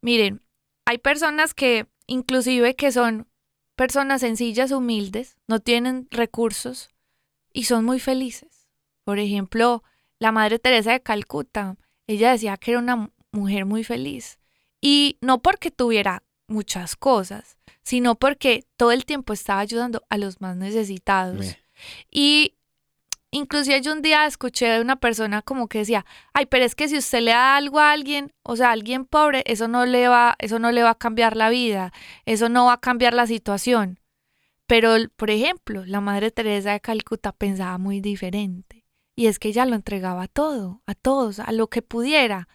[0.00, 0.40] Miren,
[0.84, 3.26] hay personas que inclusive que son
[3.74, 6.90] personas sencillas, humildes, no tienen recursos
[7.52, 8.68] y son muy felices.
[9.02, 9.82] Por ejemplo,
[10.20, 14.38] la Madre Teresa de Calcuta, ella decía que era una mujer muy feliz
[14.80, 20.40] y no porque tuviera muchas cosas, sino porque todo el tiempo estaba ayudando a los
[20.40, 21.56] más necesitados.
[22.10, 22.54] Y
[23.30, 26.88] inclusive yo un día escuché de una persona como que decía, ay, pero es que
[26.88, 30.08] si usted le da algo a alguien, o sea, a alguien pobre, eso no le
[30.08, 31.92] va, eso no le va a cambiar la vida,
[32.24, 34.00] eso no va a cambiar la situación.
[34.66, 38.84] Pero, por ejemplo, la Madre Teresa de Calcuta pensaba muy diferente.
[39.14, 42.48] Y es que ella lo entregaba todo, a todos, a lo que pudiera.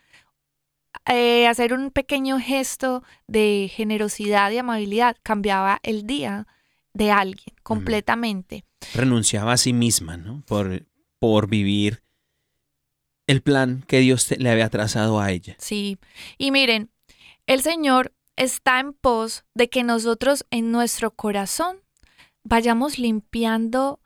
[1.07, 6.47] Eh, hacer un pequeño gesto de generosidad y amabilidad cambiaba el día
[6.93, 8.65] de alguien completamente.
[8.93, 10.43] Renunciaba a sí misma, ¿no?
[10.45, 10.85] Por,
[11.19, 12.03] por vivir
[13.27, 15.55] el plan que Dios te- le había trazado a ella.
[15.59, 15.97] Sí.
[16.37, 16.91] Y miren,
[17.47, 21.77] el Señor está en pos de que nosotros en nuestro corazón
[22.43, 24.01] vayamos limpiando,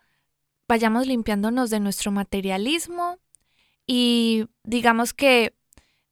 [0.68, 3.20] vayamos limpiándonos de nuestro materialismo
[3.88, 5.56] y digamos que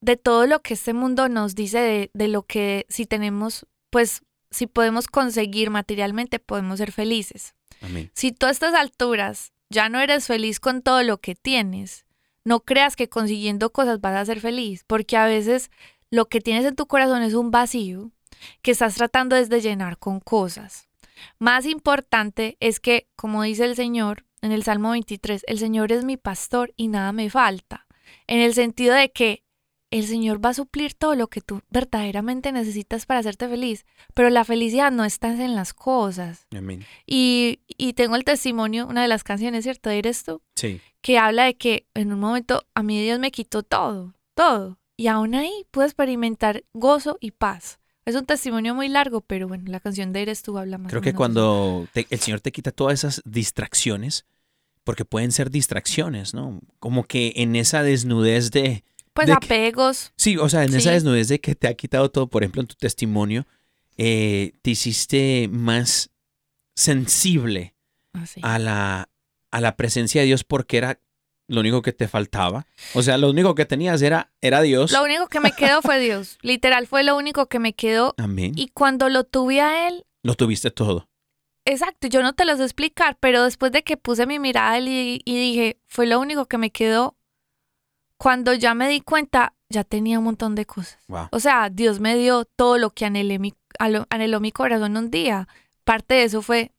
[0.04, 4.22] de todo lo que este mundo nos dice de, de lo que si tenemos, pues
[4.52, 7.56] si podemos conseguir materialmente, podemos ser felices.
[7.82, 8.12] Amén.
[8.14, 12.06] Si tú a estas alturas ya no eres feliz con todo lo que tienes,
[12.44, 15.72] no creas que consiguiendo cosas vas a ser feliz, porque a veces
[16.12, 18.12] lo que tienes en tu corazón es un vacío
[18.62, 20.90] que estás tratando es de llenar con cosas.
[21.40, 26.04] Más importante es que, como dice el Señor en el Salmo 23, el Señor es
[26.04, 27.88] mi pastor y nada me falta,
[28.28, 29.43] en el sentido de que
[30.00, 34.30] el Señor va a suplir todo lo que tú verdaderamente necesitas para hacerte feliz, pero
[34.30, 36.48] la felicidad no está en las cosas.
[36.56, 36.86] Amén.
[37.06, 39.90] Y, y tengo el testimonio, una de las canciones, ¿cierto?
[39.90, 40.82] Eres tú, Sí.
[41.02, 44.78] que habla de que en un momento a mí Dios me quitó todo, todo.
[44.98, 47.80] Y aún ahí pude experimentar gozo y paz.
[48.06, 50.90] Es un testimonio muy largo, pero bueno, la canción de Eres tú habla más.
[50.90, 54.26] Creo o que menos cuando te- el Señor te quita todas esas distracciones,
[54.84, 56.60] porque pueden ser distracciones, ¿no?
[56.80, 58.84] Como que en esa desnudez de...
[59.14, 60.12] Pues que- apegos.
[60.18, 60.94] Sí, o sea, en esa Sí.
[60.96, 63.46] desnudez de que te ha quitado todo, por ejemplo, en tu testimonio,
[63.98, 66.10] eh, te hiciste más
[66.76, 67.76] sensible
[68.14, 68.42] así.
[68.44, 69.10] a la,
[69.52, 71.00] a la presencia de Dios porque era
[71.48, 72.66] lo único que te faltaba.
[72.94, 74.92] O sea, lo único que tenías era, era Dios.
[74.92, 76.38] Lo único que me quedó fue Dios.
[76.42, 78.16] Literal, fue lo único que me quedó.
[78.18, 78.54] Amén.
[78.56, 81.10] Y cuando lo tuve a Él, Lo tuviste todo.
[81.66, 84.78] Exacto, yo no te lo sé explicar, pero después de que puse mi mirada a
[84.80, 87.16] él y, y dije, fue lo único que me quedó,
[88.24, 90.98] cuando ya me di cuenta, ya tenía un montón de cosas.
[91.10, 91.28] Wow.
[91.32, 93.54] O sea, Dios me dio todo lo que anhelé mi,
[94.10, 95.50] anheló mi corazón un día.
[95.84, 96.72] Parte de eso fue,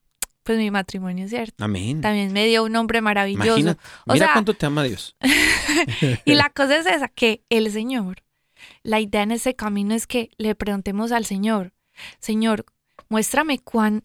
[0.42, 1.62] pues, mi matrimonio, ¿cierto?
[1.62, 2.00] Amén.
[2.00, 3.44] También me dio un hombre maravilloso.
[3.58, 3.80] Imagínate.
[4.06, 5.16] O Mira sea- cuánto te ama Dios.
[6.24, 8.22] Y la cosa es esa, que el Señor,
[8.82, 11.74] la idea en ese camino es que le preguntemos al Señor,
[12.20, 12.64] Señor,
[13.10, 14.02] muéstrame cuán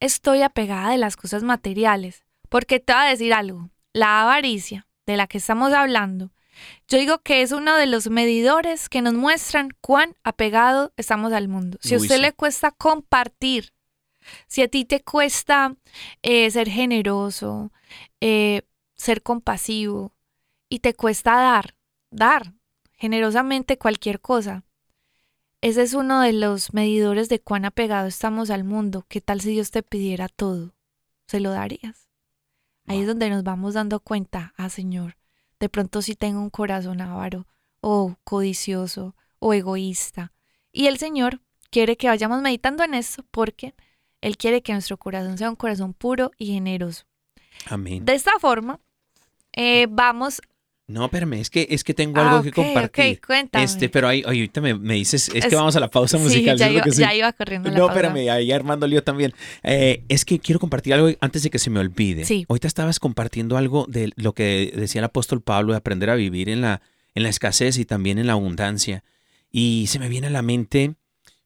[0.00, 2.24] estoy apegada de las cosas materiales.
[2.48, 6.30] Porque te voy a decir algo, la avaricia de la que estamos hablando,
[6.88, 11.48] yo digo que es uno de los medidores que nos muestran cuán apegado estamos al
[11.48, 11.78] mundo.
[11.80, 12.22] Si a usted sí.
[12.22, 13.72] le cuesta compartir,
[14.46, 15.76] si a ti te cuesta
[16.22, 17.72] eh, ser generoso,
[18.20, 18.62] eh,
[18.94, 20.12] ser compasivo,
[20.68, 21.74] y te cuesta dar,
[22.10, 22.54] dar
[22.92, 24.64] generosamente cualquier cosa.
[25.60, 29.04] Ese es uno de los medidores de cuán apegado estamos al mundo.
[29.08, 30.74] ¿Qué tal si Dios te pidiera todo?
[31.26, 32.08] ¿Se lo darías?
[32.86, 35.17] Ahí es donde nos vamos dando cuenta, ah Señor,
[35.60, 37.46] de pronto sí tengo un corazón avaro,
[37.80, 40.32] o codicioso, o egoísta.
[40.72, 41.40] Y el Señor
[41.70, 43.74] quiere que vayamos meditando en esto porque
[44.20, 47.04] Él quiere que nuestro corazón sea un corazón puro y generoso.
[47.66, 48.04] Amén.
[48.04, 48.80] De esta forma,
[49.52, 50.40] eh, vamos
[50.88, 53.18] No, espérame, es que, es que tengo Ah, algo que ok, compartir.
[53.18, 53.62] ok, cuéntame.
[53.64, 56.24] Este, pero ahí, ahorita me, me dices, es, Es- que vamos a la pausa Sí,
[56.24, 56.56] musical.
[56.56, 57.00] ya, ¿cierto iba, que sí?
[57.02, 58.00] ya iba corriendo la No, pausa.
[58.00, 59.34] espérame, ahí Armando Lío también.
[59.62, 62.24] Eh, es que quiero compartir algo antes de que se me olvide.
[62.24, 62.46] Sí.
[62.48, 66.48] Ahorita estabas compartiendo algo de lo que decía el apóstol Pablo de aprender a vivir
[66.48, 66.80] en la,
[67.14, 69.04] en la escasez y también en la abundancia.
[69.52, 70.94] Y se me viene a la mente,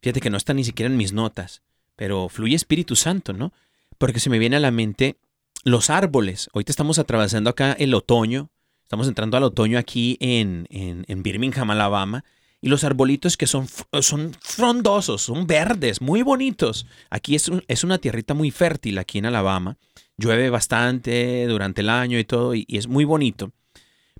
[0.00, 1.62] fíjate que no está ni siquiera en mis notas,
[1.96, 3.52] pero fluye Espíritu Santo, ¿no?
[3.98, 5.16] Porque se me viene a la mente
[5.64, 6.48] los árboles.
[6.54, 8.50] Ahorita estamos atravesando acá el otoño,
[8.92, 12.26] estamos entrando al otoño aquí en, en, en Birmingham, Alabama,
[12.60, 13.66] y los arbolitos que son,
[14.02, 16.86] son frondosos, son verdes, muy bonitos.
[17.08, 19.78] Aquí es, es una tierrita muy fértil aquí en Alabama.
[20.18, 23.52] Llueve bastante durante el año y todo, y, es muy bonito.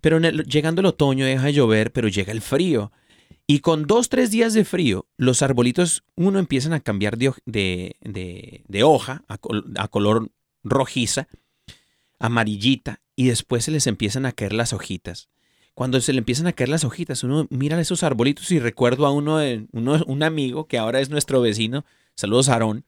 [0.01, 2.93] Pero llegando el otoño deja de llover, pero llega el frío.
[3.47, 8.65] Y con dos, tres días de frío, los arbolitos, uno, empiezan a cambiar de, de,
[8.67, 10.31] de- hoja a color
[10.65, 11.29] rojiza,
[12.19, 15.29] amarillita, y después se les empiezan a caer las hojitas.
[15.75, 19.11] Cuando se le empiezan a caer las hojitas, uno mira esos arbolitos y recuerdo a
[19.13, 21.85] uno, de, uno un amigo que ahora es nuestro vecino,
[22.15, 22.85] saludos a Aarón,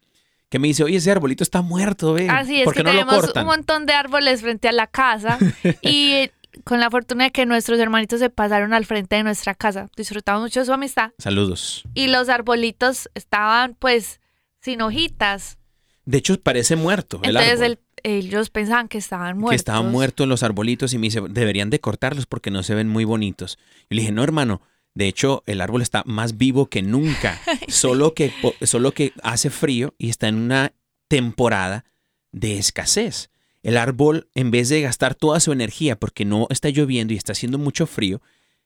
[0.50, 2.28] que me dice, oye, ese arbolito está muerto, ve.
[2.28, 3.44] Así es ¿Por que lo tenemos cortan?
[3.44, 5.38] un montón de árboles frente a la casa
[5.80, 6.32] y eh,
[6.64, 9.88] con la fortuna de que nuestros hermanitos se pasaron al frente de nuestra casa.
[9.96, 11.84] Disfrutamos mucho de su amistad Saludos.
[11.94, 14.20] y los arbolitos estaban pues
[14.60, 15.58] sin hojitas.
[16.04, 17.64] De hecho, parece muerto el Entonces árbol.
[17.64, 19.50] el- ellos pensaban que estaban muertos.
[19.50, 22.88] que estaban muertos los arbolitos y me dice, deberían de cortarlos porque no se ven
[22.88, 23.58] muy bonitos.
[23.88, 24.60] Y le dije, no, hermano,
[24.94, 28.32] de hecho el árbol está más vivo que nunca, solo que,
[28.62, 30.72] solo que hace frío y está en una
[31.08, 31.84] temporada
[32.30, 33.30] de escasez.
[33.62, 37.32] El árbol, en vez de gastar toda su energía porque no está lloviendo y está
[37.32, 38.20] haciendo mucho frío,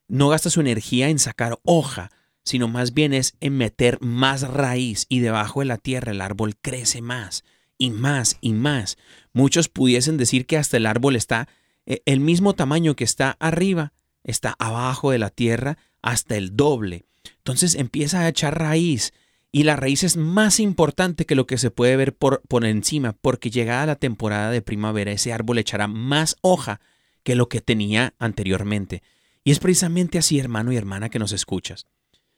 [0.09, 2.11] no gasta su energía en sacar hoja,
[2.43, 6.57] sino más bien es en meter más raíz y debajo de la tierra el árbol
[6.57, 7.45] crece más
[7.79, 8.99] y más y más.
[9.33, 11.49] Muchos pudiesen decir que hasta el árbol está
[11.87, 13.93] eh, el mismo tamaño que está arriba,
[14.25, 17.07] está abajo de la tierra hasta el doble.
[17.39, 19.15] Entonces empieza a echar raíz
[19.51, 23.15] y la raíz es más importante que lo que se puede ver por, por encima,
[23.15, 26.81] porque llegada la temporada de primavera ese árbol echará más hoja
[27.23, 29.03] que lo que tenía anteriormente.
[29.45, 31.87] Y es precisamente así, hermano y hermana, que nos escuchas.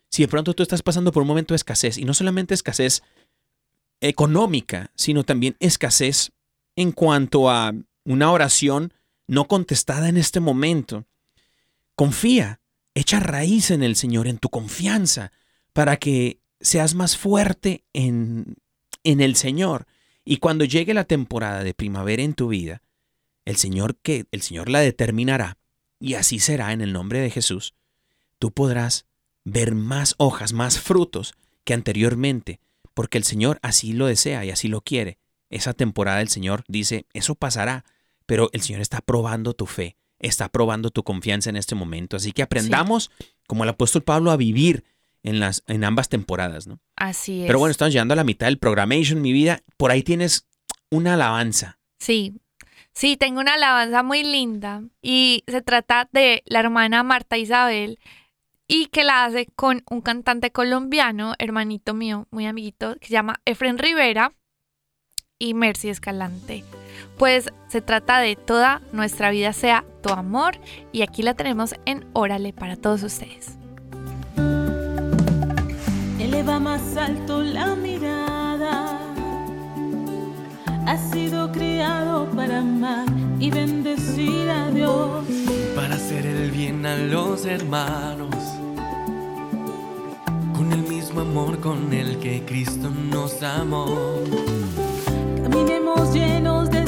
[0.08, 3.02] Si de pronto tú estás pasando por un momento de escasez, y no solamente escasez
[4.00, 6.32] económica, sino también escasez
[6.76, 7.72] en cuanto a
[8.04, 8.92] una oración
[9.26, 11.06] no contestada en este momento,
[11.94, 12.60] confía,
[12.94, 15.32] echa raíz en el Señor, en tu confianza,
[15.72, 18.56] para que seas más fuerte en,
[19.04, 19.86] en el Señor.
[20.24, 22.82] Y cuando llegue la temporada de primavera en tu vida,
[23.44, 25.58] el Señor que el Señor la determinará
[25.98, 27.74] y así será en el nombre de Jesús.
[28.38, 29.06] Tú podrás
[29.44, 31.34] ver más hojas, más frutos
[31.64, 32.60] que anteriormente,
[32.94, 35.18] porque el Señor así lo desea y así lo quiere.
[35.50, 37.84] Esa temporada el Señor dice, eso pasará,
[38.26, 42.16] pero el Señor está probando tu fe, está probando tu confianza en este momento.
[42.16, 43.10] Así que aprendamos,
[43.46, 44.84] como el apóstol Pablo, a vivir
[45.22, 46.78] en, las, en ambas temporadas, ¿no?
[46.96, 47.46] Así es.
[47.46, 49.62] Pero bueno, estamos llegando a la mitad del programation, mi vida.
[49.76, 50.46] Por ahí tienes
[50.90, 51.78] una alabanza.
[51.98, 52.34] Sí,
[52.92, 57.98] sí, tengo una alabanza muy linda y se trata de la hermana Marta Isabel
[58.72, 63.40] y que la hace con un cantante colombiano, hermanito mío, muy amiguito, que se llama
[63.44, 64.32] Efren Rivera
[65.40, 66.62] y Mercy Escalante.
[67.18, 70.56] Pues se trata de toda nuestra vida sea tu amor
[70.92, 73.58] y aquí la tenemos en Órale para todos ustedes.
[76.20, 79.00] Eleva más alto la mirada.
[80.86, 83.08] Has sido criado para amar
[83.40, 85.24] y bendecir a Dios.
[85.74, 88.59] para hacer el bien a los hermanos.
[90.60, 93.86] Con el mismo amor con el que Cristo nos amó.
[95.42, 96.79] Caminemos llenos de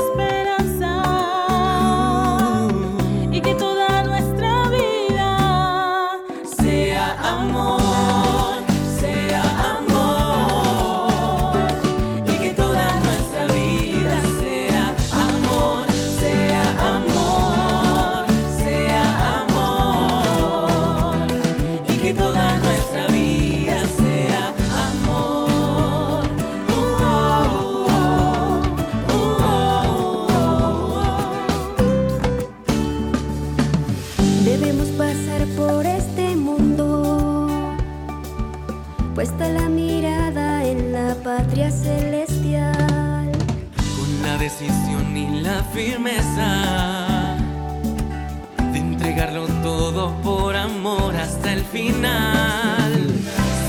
[45.73, 47.37] firmeza
[48.73, 52.93] de entregarlo todo por amor hasta el final.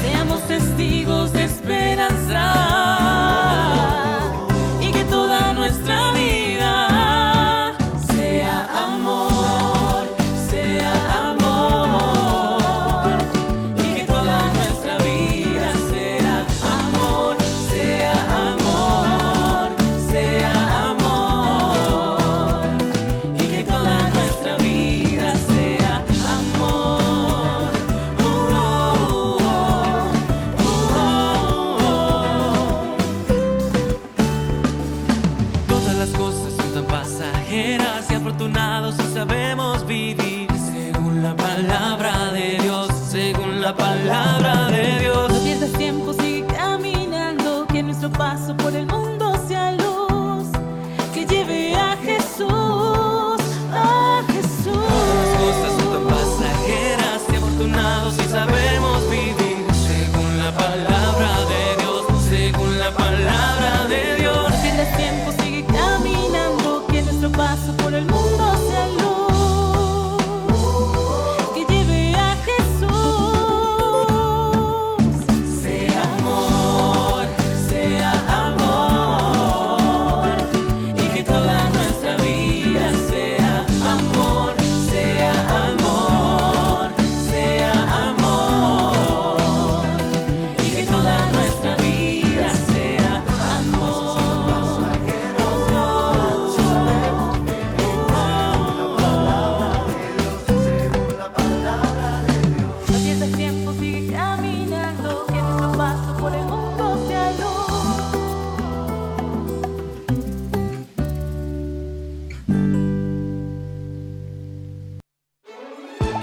[0.01, 2.43] Seamos testigos de esperanza
[4.81, 6.12] y que toda nuestra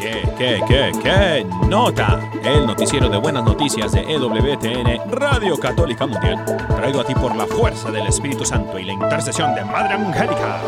[0.00, 1.46] ¿Qué, qué, qué, qué?
[1.68, 2.32] Nota.
[2.42, 6.42] El noticiero de buenas noticias de EWTN, Radio Católica Mundial.
[6.68, 10.58] Traído a ti por la fuerza del Espíritu Santo y la intercesión de Madre Angélica.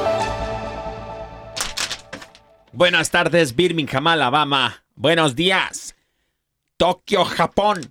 [2.72, 4.84] Buenas tardes, Birmingham, Alabama.
[4.96, 5.96] Buenos días,
[6.76, 7.90] Tokio, Japón.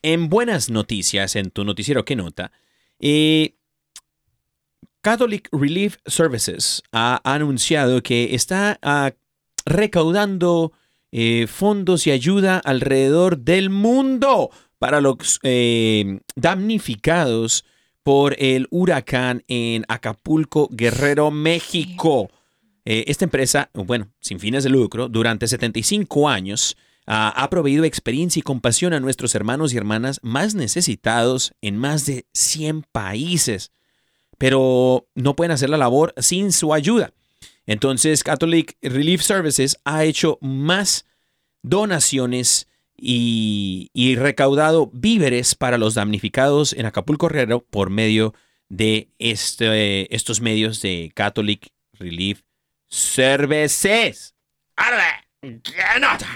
[0.00, 2.50] En buenas noticias, en tu noticiero, ¿qué nota?
[2.98, 3.56] Eh,
[5.02, 9.12] Catholic Relief Services ha anunciado que está ah,
[9.68, 10.72] recaudando
[11.12, 17.64] eh, fondos y ayuda alrededor del mundo para los eh, damnificados
[18.02, 22.30] por el huracán en Acapulco, Guerrero, México.
[22.84, 28.40] Eh, esta empresa, bueno, sin fines de lucro, durante 75 años ah, ha proveído experiencia
[28.40, 33.72] y compasión a nuestros hermanos y hermanas más necesitados en más de 100 países
[34.38, 37.12] pero no pueden hacer la labor sin su ayuda.
[37.68, 41.04] Entonces, Catholic Relief Services ha hecho más
[41.62, 42.66] donaciones
[42.96, 48.34] y, y recaudado víveres para los damnificados en Acapulco Guerrero por medio
[48.70, 52.40] de este- estos medios de Catholic Relief
[52.88, 54.34] Services.
[54.76, 55.26] ¡Arre!
[55.40, 56.26] ¡Qué nota!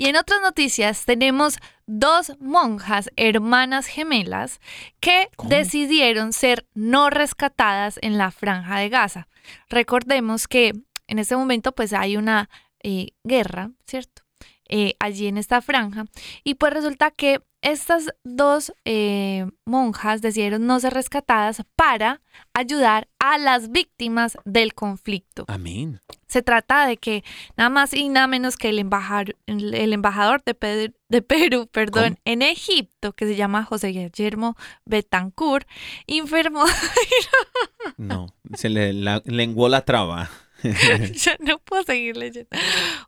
[0.00, 4.60] Y en otras noticias tenemos dos monjas hermanas gemelas
[5.00, 5.50] que ¿Cómo?
[5.50, 9.26] decidieron ser no rescatadas en la franja de Gaza.
[9.68, 10.72] Recordemos que
[11.08, 12.48] en este momento pues hay una
[12.80, 14.22] eh, guerra, ¿cierto?
[14.68, 16.04] Eh, allí en esta franja.
[16.44, 22.20] Y pues resulta que estas dos eh, monjas decidieron no ser rescatadas para
[22.54, 25.44] ayudar a las víctimas del conflicto.
[25.48, 26.00] Amén.
[26.28, 27.24] Se trata de que
[27.56, 32.10] nada más y nada menos que el, embajador, el embajador de, Pe- de Perú perdón,
[32.10, 32.18] ¿Cómo?
[32.26, 34.54] en Egipto, que se llama José Guillermo
[34.84, 35.66] Betancourt,
[36.06, 36.64] informó,
[37.96, 40.30] No, se le la, lenguó la traba.
[41.14, 42.50] ya no puedo seguir leyendo,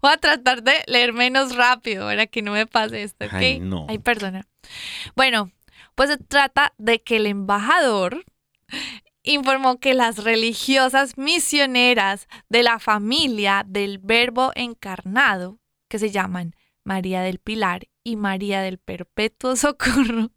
[0.00, 3.32] voy a tratar de leer menos rápido para que no me pase esto, ¿ok?
[3.32, 3.86] Ay, no.
[3.88, 4.46] Ay, perdona.
[5.16, 5.50] Bueno,
[5.94, 8.24] pues se trata de que el embajador
[9.22, 17.22] informó que las religiosas misioneras de la familia del Verbo encarnado, que se llaman María
[17.22, 20.30] del Pilar y María del Perpetuo Socorro,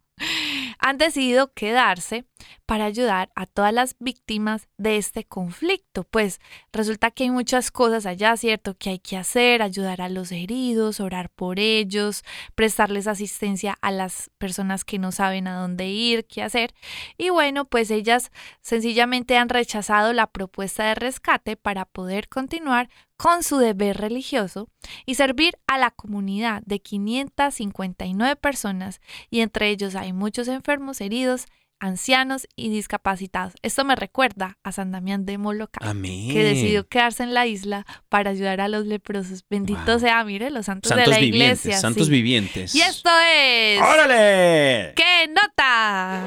[0.79, 2.25] han decidido quedarse
[2.65, 6.03] para ayudar a todas las víctimas de este conflicto.
[6.03, 6.39] Pues
[6.71, 8.75] resulta que hay muchas cosas allá, ¿cierto?
[8.77, 12.23] Que hay que hacer, ayudar a los heridos, orar por ellos,
[12.55, 16.73] prestarles asistencia a las personas que no saben a dónde ir, qué hacer.
[17.17, 18.31] Y bueno, pues ellas
[18.61, 24.69] sencillamente han rechazado la propuesta de rescate para poder continuar con su deber religioso
[25.05, 31.45] y servir a la comunidad de 559 personas y entre ellos hay muchos enfermos, heridos,
[31.83, 33.53] ancianos y discapacitados.
[33.61, 36.31] Esto me recuerda a San Damián de Molokai Amén.
[36.31, 39.43] que decidió quedarse en la isla para ayudar a los leprosos.
[39.49, 39.99] Bendito Wow.
[39.99, 41.81] sea, mire, los santos, Santos de la vivientes, iglesia.
[41.81, 42.11] santos sí.
[42.11, 42.73] vivientes.
[42.75, 43.81] Y esto es...
[43.81, 44.93] ¡Órale!
[44.95, 46.21] ¡Qué nota!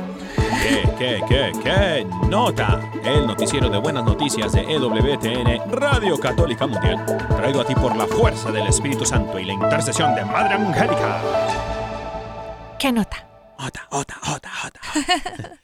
[0.62, 2.06] ¿Qué, qué, qué, qué?
[2.28, 2.90] Nota.
[3.04, 7.04] El noticiero de buenas noticias de EWTN, Radio Católica Mundial.
[7.36, 11.20] Traído a ti por la fuerza del Espíritu Santo y la intercesión de Madre Angélica.
[12.78, 13.22] ¡Qué nota!
[13.58, 15.58] Otra, otra, otra, otra.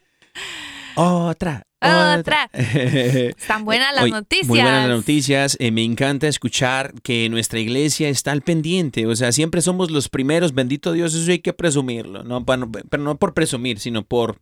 [0.94, 1.66] Otra.
[1.82, 2.48] Otra.
[2.52, 4.48] Están buenas las noticias.
[4.48, 5.56] Muy buenas las noticias.
[5.58, 9.06] Eh, me encanta escuchar que nuestra iglesia está al pendiente.
[9.06, 10.54] O sea, siempre somos los primeros.
[10.54, 12.22] Bendito Dios, eso hay que presumirlo.
[12.22, 14.38] No, pero no por presumir, sino por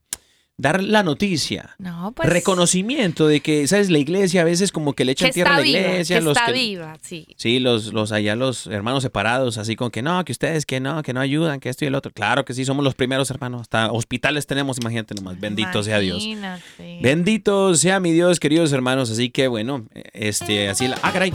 [0.60, 1.74] dar la noticia.
[1.78, 2.28] No, pues...
[2.28, 3.90] Reconocimiento de que, ¿sabes?
[3.90, 6.18] La iglesia a veces como que le que echan tierra a la viva, iglesia.
[6.18, 7.26] que los está que- viva, sí.
[7.36, 11.02] Sí, los, los allá los hermanos separados, así con que no, que ustedes que no,
[11.02, 12.12] que no ayudan, que esto y el otro.
[12.12, 13.62] Claro que sí, somos los primeros hermanos.
[13.62, 15.40] Hasta hospitales tenemos, imagínate nomás.
[15.40, 16.22] Bendito sea Dios.
[16.22, 16.98] Imagínate.
[17.02, 19.10] Bendito sea mi Dios, queridos hermanos.
[19.10, 20.98] Así que bueno, este, así la.
[21.02, 21.32] Ah, caray.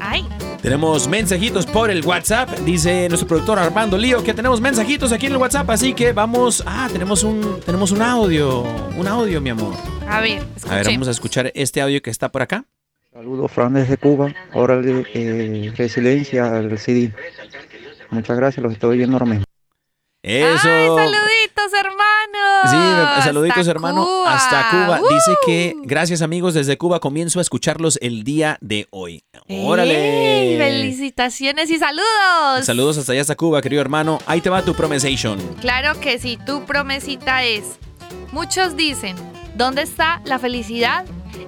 [0.00, 0.24] Ay,
[0.62, 2.50] Tenemos mensajitos por el WhatsApp.
[2.60, 5.70] Dice nuestro productor Armando Lío que tenemos mensajitos aquí en el WhatsApp.
[5.70, 6.62] Así que vamos.
[6.66, 8.62] Ah, tenemos un, tenemos un audio.
[8.96, 9.74] Un audio, mi amor.
[10.06, 12.64] a ver, A ver, vamos a escuchar este audio que está por acá.
[13.12, 14.32] Saludos, Fran desde Cuba.
[14.52, 17.12] Órale, eh, resiliencia al CD.
[18.10, 19.44] Muchas gracias, los estoy viendo ahora mismo.
[20.22, 20.68] Eso.
[20.68, 22.09] ¡Ay, saluditos, hermanos!
[22.62, 24.34] Sí, saluditos Hasta hermano, Cuba.
[24.34, 25.00] hasta Cuba.
[25.08, 29.22] Dice que gracias amigos desde Cuba comienzo a escucharlos el día de hoy.
[29.48, 30.56] Órale.
[30.58, 32.64] Felicitaciones y saludos.
[32.64, 34.18] Saludos hasta allá hasta Cuba, querido hermano.
[34.26, 35.38] Ahí te va tu promesation.
[35.60, 37.64] Claro que sí, tu promesita es.
[38.32, 39.16] Muchos dicen,
[39.56, 41.04] ¿dónde está la felicidad?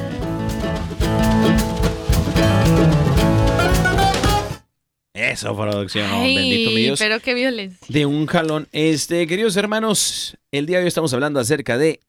[5.40, 6.06] Eso, producción.
[6.10, 7.88] Ay, Bendito mi Dios pero qué violencia.
[7.88, 8.68] de un jalón.
[8.74, 12.02] Este, queridos hermanos, el día de hoy estamos hablando acerca de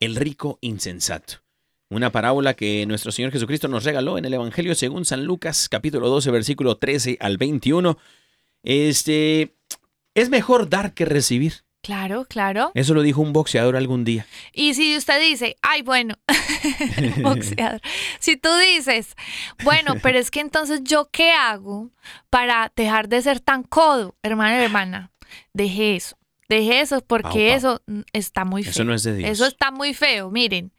[0.00, 1.34] el rico insensato.
[1.90, 6.08] Una parábola que nuestro Señor Jesucristo nos regaló en el Evangelio según San Lucas, capítulo
[6.08, 7.98] 12, versículo 13 al 21.
[8.62, 9.52] Este,
[10.14, 11.64] es mejor dar que recibir.
[11.82, 12.70] Claro, claro.
[12.74, 14.24] Eso lo dijo un boxeador algún día.
[14.52, 16.14] Y si usted dice, ay, bueno,
[17.22, 17.80] boxeador.
[18.20, 19.16] Si tú dices,
[19.64, 21.90] bueno, pero es que entonces yo qué hago
[22.30, 25.10] para dejar de ser tan codo, hermano y hermana,
[25.52, 26.16] deje eso.
[26.48, 28.70] Deje eso porque eso mm, está muy feo.
[28.70, 29.30] Eso no es de Dios.
[29.30, 30.30] Eso está muy feo.
[30.30, 30.72] Miren,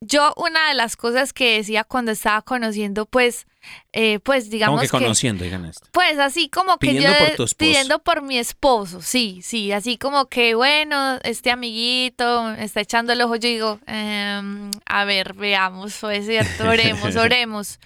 [0.00, 3.46] yo una de las cosas que decía cuando estaba conociendo, pues,
[3.92, 5.88] eh, pues digamos que conociendo, digan esto.
[5.90, 7.56] pues así como que Pidiendo yo por tu esposo.
[7.56, 13.22] pidiendo por mi esposo, sí, sí, así como que bueno, este amiguito está echando el
[13.22, 17.80] ojo, yo digo, em, a ver, veamos, fue cierto, oremos, oremos.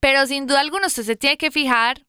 [0.00, 2.06] Pero sin duda alguna usted se tiene que fijar,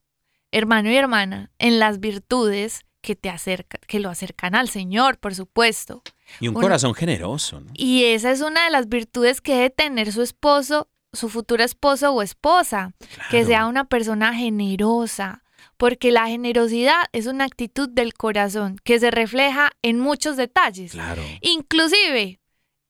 [0.50, 5.34] hermano y hermana, en las virtudes que te acercan, que lo acercan al Señor, por
[5.34, 6.02] supuesto.
[6.40, 7.70] Y un corazón generoso, ¿no?
[7.74, 12.12] Y esa es una de las virtudes que debe tener su esposo, su futuro esposo
[12.12, 12.94] o esposa,
[13.30, 15.42] que sea una persona generosa,
[15.76, 21.22] porque la generosidad es una actitud del corazón que se refleja en muchos detalles, Claro,
[21.40, 22.40] inclusive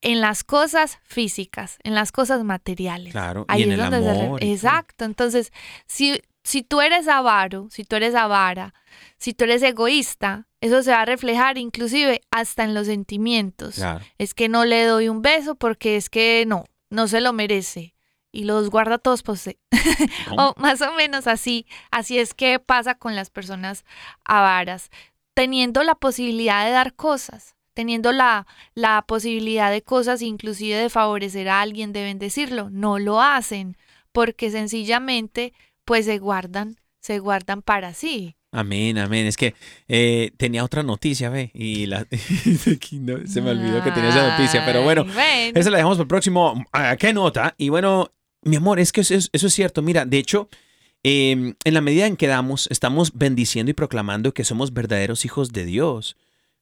[0.03, 3.13] en las cosas físicas, en las cosas materiales.
[3.13, 3.45] claro.
[3.49, 4.43] Ahí y en es el donde amor.
[4.43, 5.05] Exacto.
[5.05, 5.53] Entonces,
[5.87, 8.75] si, si tú eres avaro, si tú eres avara,
[9.19, 13.75] si tú eres egoísta, eso se va a reflejar inclusive hasta en los sentimientos.
[13.75, 14.05] Claro.
[14.17, 17.95] Es que no le doy un beso porque es que no, no se lo merece.
[18.31, 19.57] Y los guarda todos por usted.
[20.29, 20.51] ¿Cómo?
[20.51, 21.67] o más o menos así.
[21.91, 23.85] Así es que pasa con las personas
[24.25, 24.91] avaras.
[25.35, 31.49] Teniendo la posibilidad de dar cosas, teniendo la, la posibilidad de cosas, inclusive de favorecer
[31.49, 33.77] a alguien, de bendecirlo, no lo hacen
[34.13, 35.55] porque sencillamente
[35.85, 38.37] pues se guardan, se guardan para sí.
[38.55, 39.27] Amén, amén.
[39.27, 39.55] Es que
[39.89, 42.07] eh, tenía otra noticia, ve, y la,
[42.93, 46.03] no, se me olvidó que tenía esa noticia, pero bueno, Ay, esa la dejamos para
[46.05, 46.63] el próximo.
[46.71, 47.55] ¿A qué nota?
[47.57, 49.81] Y bueno, mi amor, es que eso, es- eso es cierto.
[49.81, 50.51] Mira, de hecho,
[51.03, 55.53] eh, en la medida en que damos, estamos bendiciendo y proclamando que somos verdaderos hijos
[55.53, 56.17] de Dios.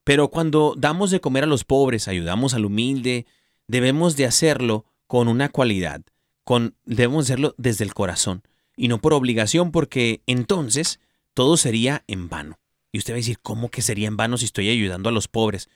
[0.04, 3.26] Pero cuando damos de comer a los pobres, ayudamos al humilde,
[3.66, 6.02] debemos de hacerlo con una cualidad,
[6.44, 8.42] con, debemos hacerlo desde el corazón
[8.76, 11.00] y no por obligación, porque entonces
[11.34, 12.58] todo sería en vano.
[12.92, 15.28] Y usted va a decir, ¿cómo que sería en vano si estoy ayudando a los
[15.28, 15.68] pobres?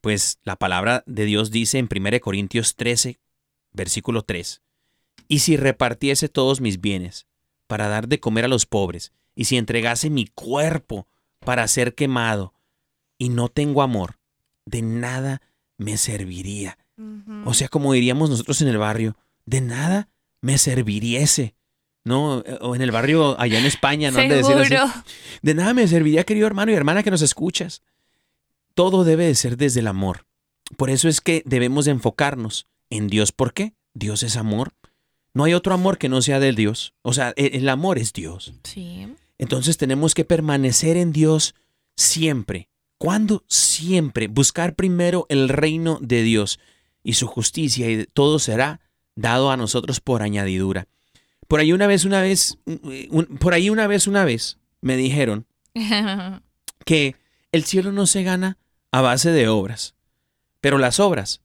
[0.00, 3.18] Pues la palabra de Dios dice en 1 Corintios 13,
[3.72, 4.62] versículo 3,
[5.28, 7.26] y si repartiese todos mis bienes
[7.66, 11.08] para dar de comer a los pobres, y si entregase mi cuerpo
[11.40, 12.54] para ser quemado,
[13.18, 14.18] y no tengo amor,
[14.64, 15.42] de nada
[15.76, 16.78] me serviría.
[17.44, 20.08] O sea, como diríamos nosotros en el barrio, de nada
[20.40, 21.54] me serviriese.
[22.06, 22.36] ¿No?
[22.60, 24.20] O en el barrio allá en España, ¿no?
[24.20, 24.74] Han de decir así.
[25.42, 27.82] De nada me serviría, querido hermano y hermana que nos escuchas.
[28.74, 30.24] Todo debe de ser desde el amor.
[30.76, 33.32] Por eso es que debemos de enfocarnos en Dios.
[33.32, 33.74] ¿Por qué?
[33.92, 34.72] Dios es amor.
[35.34, 36.94] No hay otro amor que no sea del Dios.
[37.02, 38.54] O sea, e- el amor es Dios.
[38.62, 39.08] Sí.
[39.36, 41.56] Entonces tenemos que permanecer en Dios
[41.96, 42.68] siempre.
[42.98, 43.42] ¿Cuándo?
[43.48, 44.28] Siempre.
[44.28, 46.60] Buscar primero el reino de Dios
[47.02, 48.80] y su justicia y todo será
[49.16, 50.86] dado a nosotros por añadidura.
[51.48, 55.46] Por ahí una vez, una vez, un- por ahí una vez, una vez me dijeron
[56.84, 57.16] que
[57.52, 58.58] el cielo no se gana
[58.92, 59.94] a base de obras,
[60.60, 61.42] pero las obras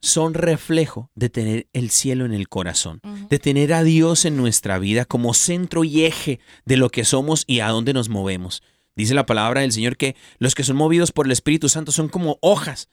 [0.00, 4.78] son reflejo de tener el cielo en el corazón, de tener a Dios en nuestra
[4.80, 8.62] vida como centro y eje de lo que somos y a dónde nos movemos.
[8.96, 12.08] Dice la palabra del Señor que los que son movidos por el Espíritu Santo son
[12.08, 12.88] como hojas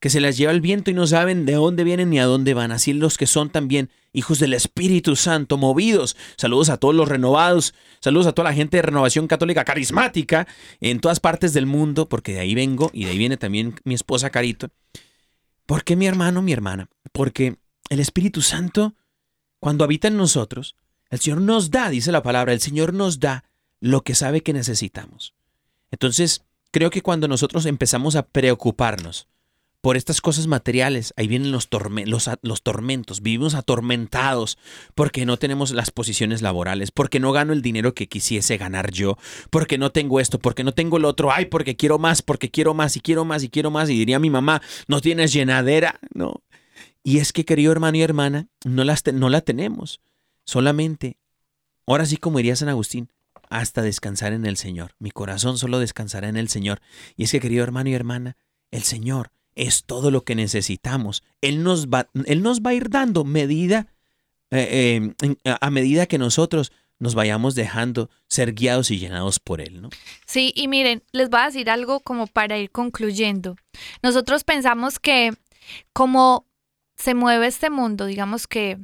[0.00, 2.54] que se las lleva el viento y no saben de dónde vienen ni a dónde
[2.54, 2.70] van.
[2.72, 6.16] Así los que son también hijos del Espíritu Santo, movidos.
[6.36, 10.46] Saludos a todos los renovados, saludos a toda la gente de Renovación Católica Carismática
[10.80, 13.94] en todas partes del mundo, porque de ahí vengo y de ahí viene también mi
[13.94, 14.68] esposa Carito.
[15.64, 16.88] ¿Por qué mi hermano, mi hermana?
[17.12, 17.56] Porque
[17.88, 18.94] el Espíritu Santo,
[19.60, 20.76] cuando habita en nosotros,
[21.10, 23.44] el Señor nos da, dice la palabra, el Señor nos da
[23.80, 25.34] lo que sabe que necesitamos.
[25.90, 29.28] Entonces, creo que cuando nosotros empezamos a preocuparnos
[29.86, 34.58] por estas cosas materiales, ahí vienen los, torme- los, los tormentos, vivimos atormentados
[34.96, 39.16] porque no tenemos las posiciones laborales, porque no gano el dinero que quisiese ganar yo,
[39.48, 42.74] porque no tengo esto, porque no tengo lo otro, ay, porque quiero más, porque quiero
[42.74, 46.42] más y quiero más y quiero más, y diría mi mamá, no tienes llenadera, no.
[47.04, 50.00] Y es que, querido hermano y hermana, no, las no la tenemos,
[50.44, 51.20] solamente,
[51.86, 53.12] ahora sí como diría San Agustín,
[53.50, 54.96] hasta descansar en el Señor.
[54.98, 56.80] Mi corazón solo descansará en el Señor.
[57.16, 58.36] Y es que, querido hermano y hermana,
[58.72, 61.24] el Señor es todo lo que necesitamos.
[61.40, 63.88] Él nos va, Él nos va a ir dando medida,
[64.50, 69.82] eh, eh, a medida que nosotros nos vayamos dejando ser guiados y llenados por Él,
[69.82, 69.90] ¿no?
[70.26, 73.56] Sí, y miren, les voy a decir algo como para ir concluyendo.
[74.02, 75.32] Nosotros pensamos que
[75.92, 76.46] como
[76.94, 78.78] se mueve este mundo, digamos que,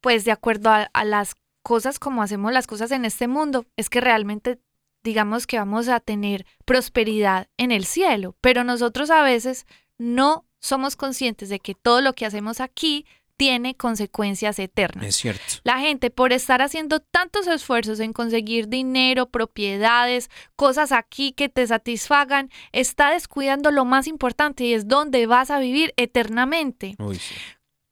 [0.00, 4.00] pues de acuerdo a las cosas como hacemos las cosas en este mundo, es que
[4.00, 4.60] realmente
[5.04, 9.66] digamos que vamos a tener prosperidad en el cielo, pero nosotros a veces
[9.98, 15.06] no somos conscientes de que todo lo que hacemos aquí tiene consecuencias eternas.
[15.06, 15.44] Es cierto.
[15.64, 21.66] La gente, por estar haciendo tantos esfuerzos en conseguir dinero, propiedades, cosas aquí que te
[21.66, 26.94] satisfagan, está descuidando lo más importante y es donde vas a vivir eternamente.
[26.98, 27.34] Uy, sí.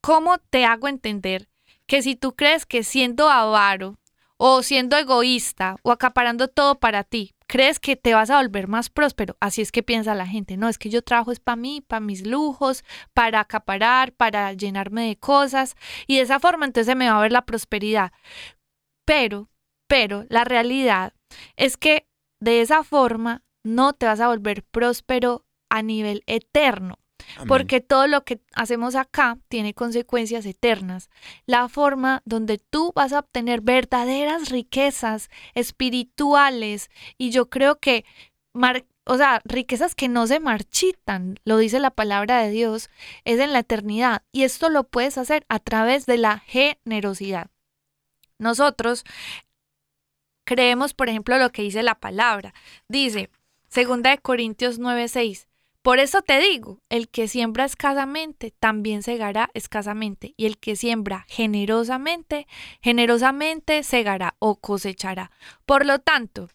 [0.00, 1.48] ¿Cómo te hago entender
[1.86, 3.98] que si tú crees que siendo avaro
[4.36, 8.88] o siendo egoísta o acaparando todo para ti, crees que te vas a volver más
[8.88, 9.36] próspero?
[9.38, 10.56] Así es que piensa la gente.
[10.56, 12.82] No, es que yo trabajo es para mí, para mis lujos,
[13.12, 15.76] para acaparar, para llenarme de cosas
[16.06, 18.12] y de esa forma entonces se me va a ver la prosperidad.
[19.04, 19.50] Pero,
[19.86, 21.12] pero la realidad
[21.56, 22.06] es que
[22.40, 27.01] de esa forma no te vas a volver próspero a nivel eterno.
[27.48, 31.10] Porque todo lo que hacemos acá tiene consecuencias eternas.
[31.46, 38.04] La forma donde tú vas a obtener verdaderas riquezas espirituales y yo creo que,
[38.52, 42.88] mar- o sea, riquezas que no se marchitan, lo dice la palabra de Dios,
[43.24, 44.22] es en la eternidad.
[44.30, 47.48] Y esto lo puedes hacer a través de la generosidad.
[48.38, 49.04] Nosotros
[50.44, 52.54] creemos, por ejemplo, lo que dice la palabra.
[52.88, 53.30] Dice,
[53.68, 55.46] segunda de Corintios 9:6.
[55.82, 61.26] Por eso te digo, el que siembra escasamente, también segará escasamente, y el que siembra
[61.28, 62.46] generosamente,
[62.80, 65.32] generosamente segará o cosechará.
[65.66, 66.48] Por lo tanto,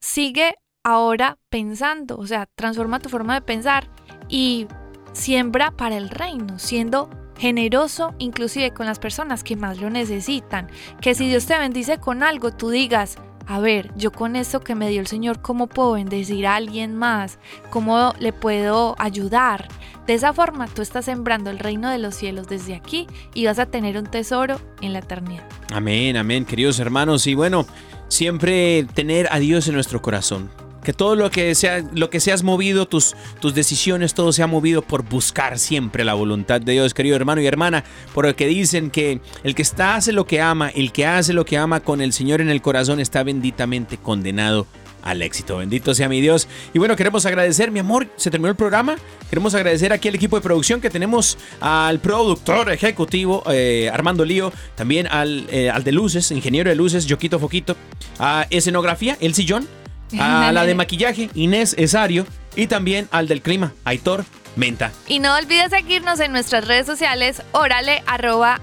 [0.00, 3.90] sigue ahora pensando, o sea, transforma tu forma de pensar
[4.28, 4.66] y
[5.12, 10.70] siembra para el reino, siendo generoso inclusive con las personas que más lo necesitan.
[11.00, 13.16] Que si Dios te bendice con algo, tú digas,
[13.48, 16.94] a ver, yo con esto que me dio el Señor, ¿cómo puedo bendecir a alguien
[16.94, 17.38] más?
[17.70, 19.68] ¿Cómo le puedo ayudar?
[20.06, 23.58] De esa forma tú estás sembrando el reino de los cielos desde aquí y vas
[23.58, 25.44] a tener un tesoro en la eternidad.
[25.72, 27.26] Amén, amén, queridos hermanos.
[27.26, 27.66] Y bueno,
[28.08, 30.50] siempre tener a Dios en nuestro corazón.
[30.82, 34.82] Que todo lo que sea, lo que seas movido, tus, tus decisiones, todo sea movido
[34.82, 37.84] por buscar siempre la voluntad de Dios, querido hermano y hermana.
[38.14, 41.32] Por lo que dicen que el que está hace lo que ama, el que hace
[41.32, 44.66] lo que ama con el Señor en el corazón está benditamente condenado
[45.02, 45.58] al éxito.
[45.58, 46.48] Bendito sea mi Dios.
[46.74, 48.96] Y bueno, queremos agradecer, mi amor, se terminó el programa.
[49.30, 54.52] Queremos agradecer aquí al equipo de producción que tenemos al productor ejecutivo eh, Armando Lío,
[54.74, 57.76] también al, eh, al de luces, ingeniero de luces, Yoquito Foquito,
[58.18, 59.66] a escenografía, El Sillón,
[60.20, 64.24] a la de maquillaje, Inés Esario, y también al del clima, Aitor
[64.56, 64.92] Menta.
[65.06, 68.60] Y no olvides seguirnos en nuestras redes sociales, órale, arroba,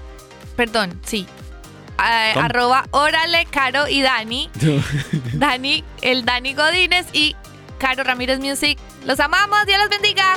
[0.56, 1.26] perdón, sí,
[1.96, 4.50] arroba, órale, Caro y Dani,
[5.32, 7.34] Dani, el Dani Godínez y
[7.78, 8.78] Caro Ramírez Music.
[9.04, 10.36] Los amamos, Dios los bendiga.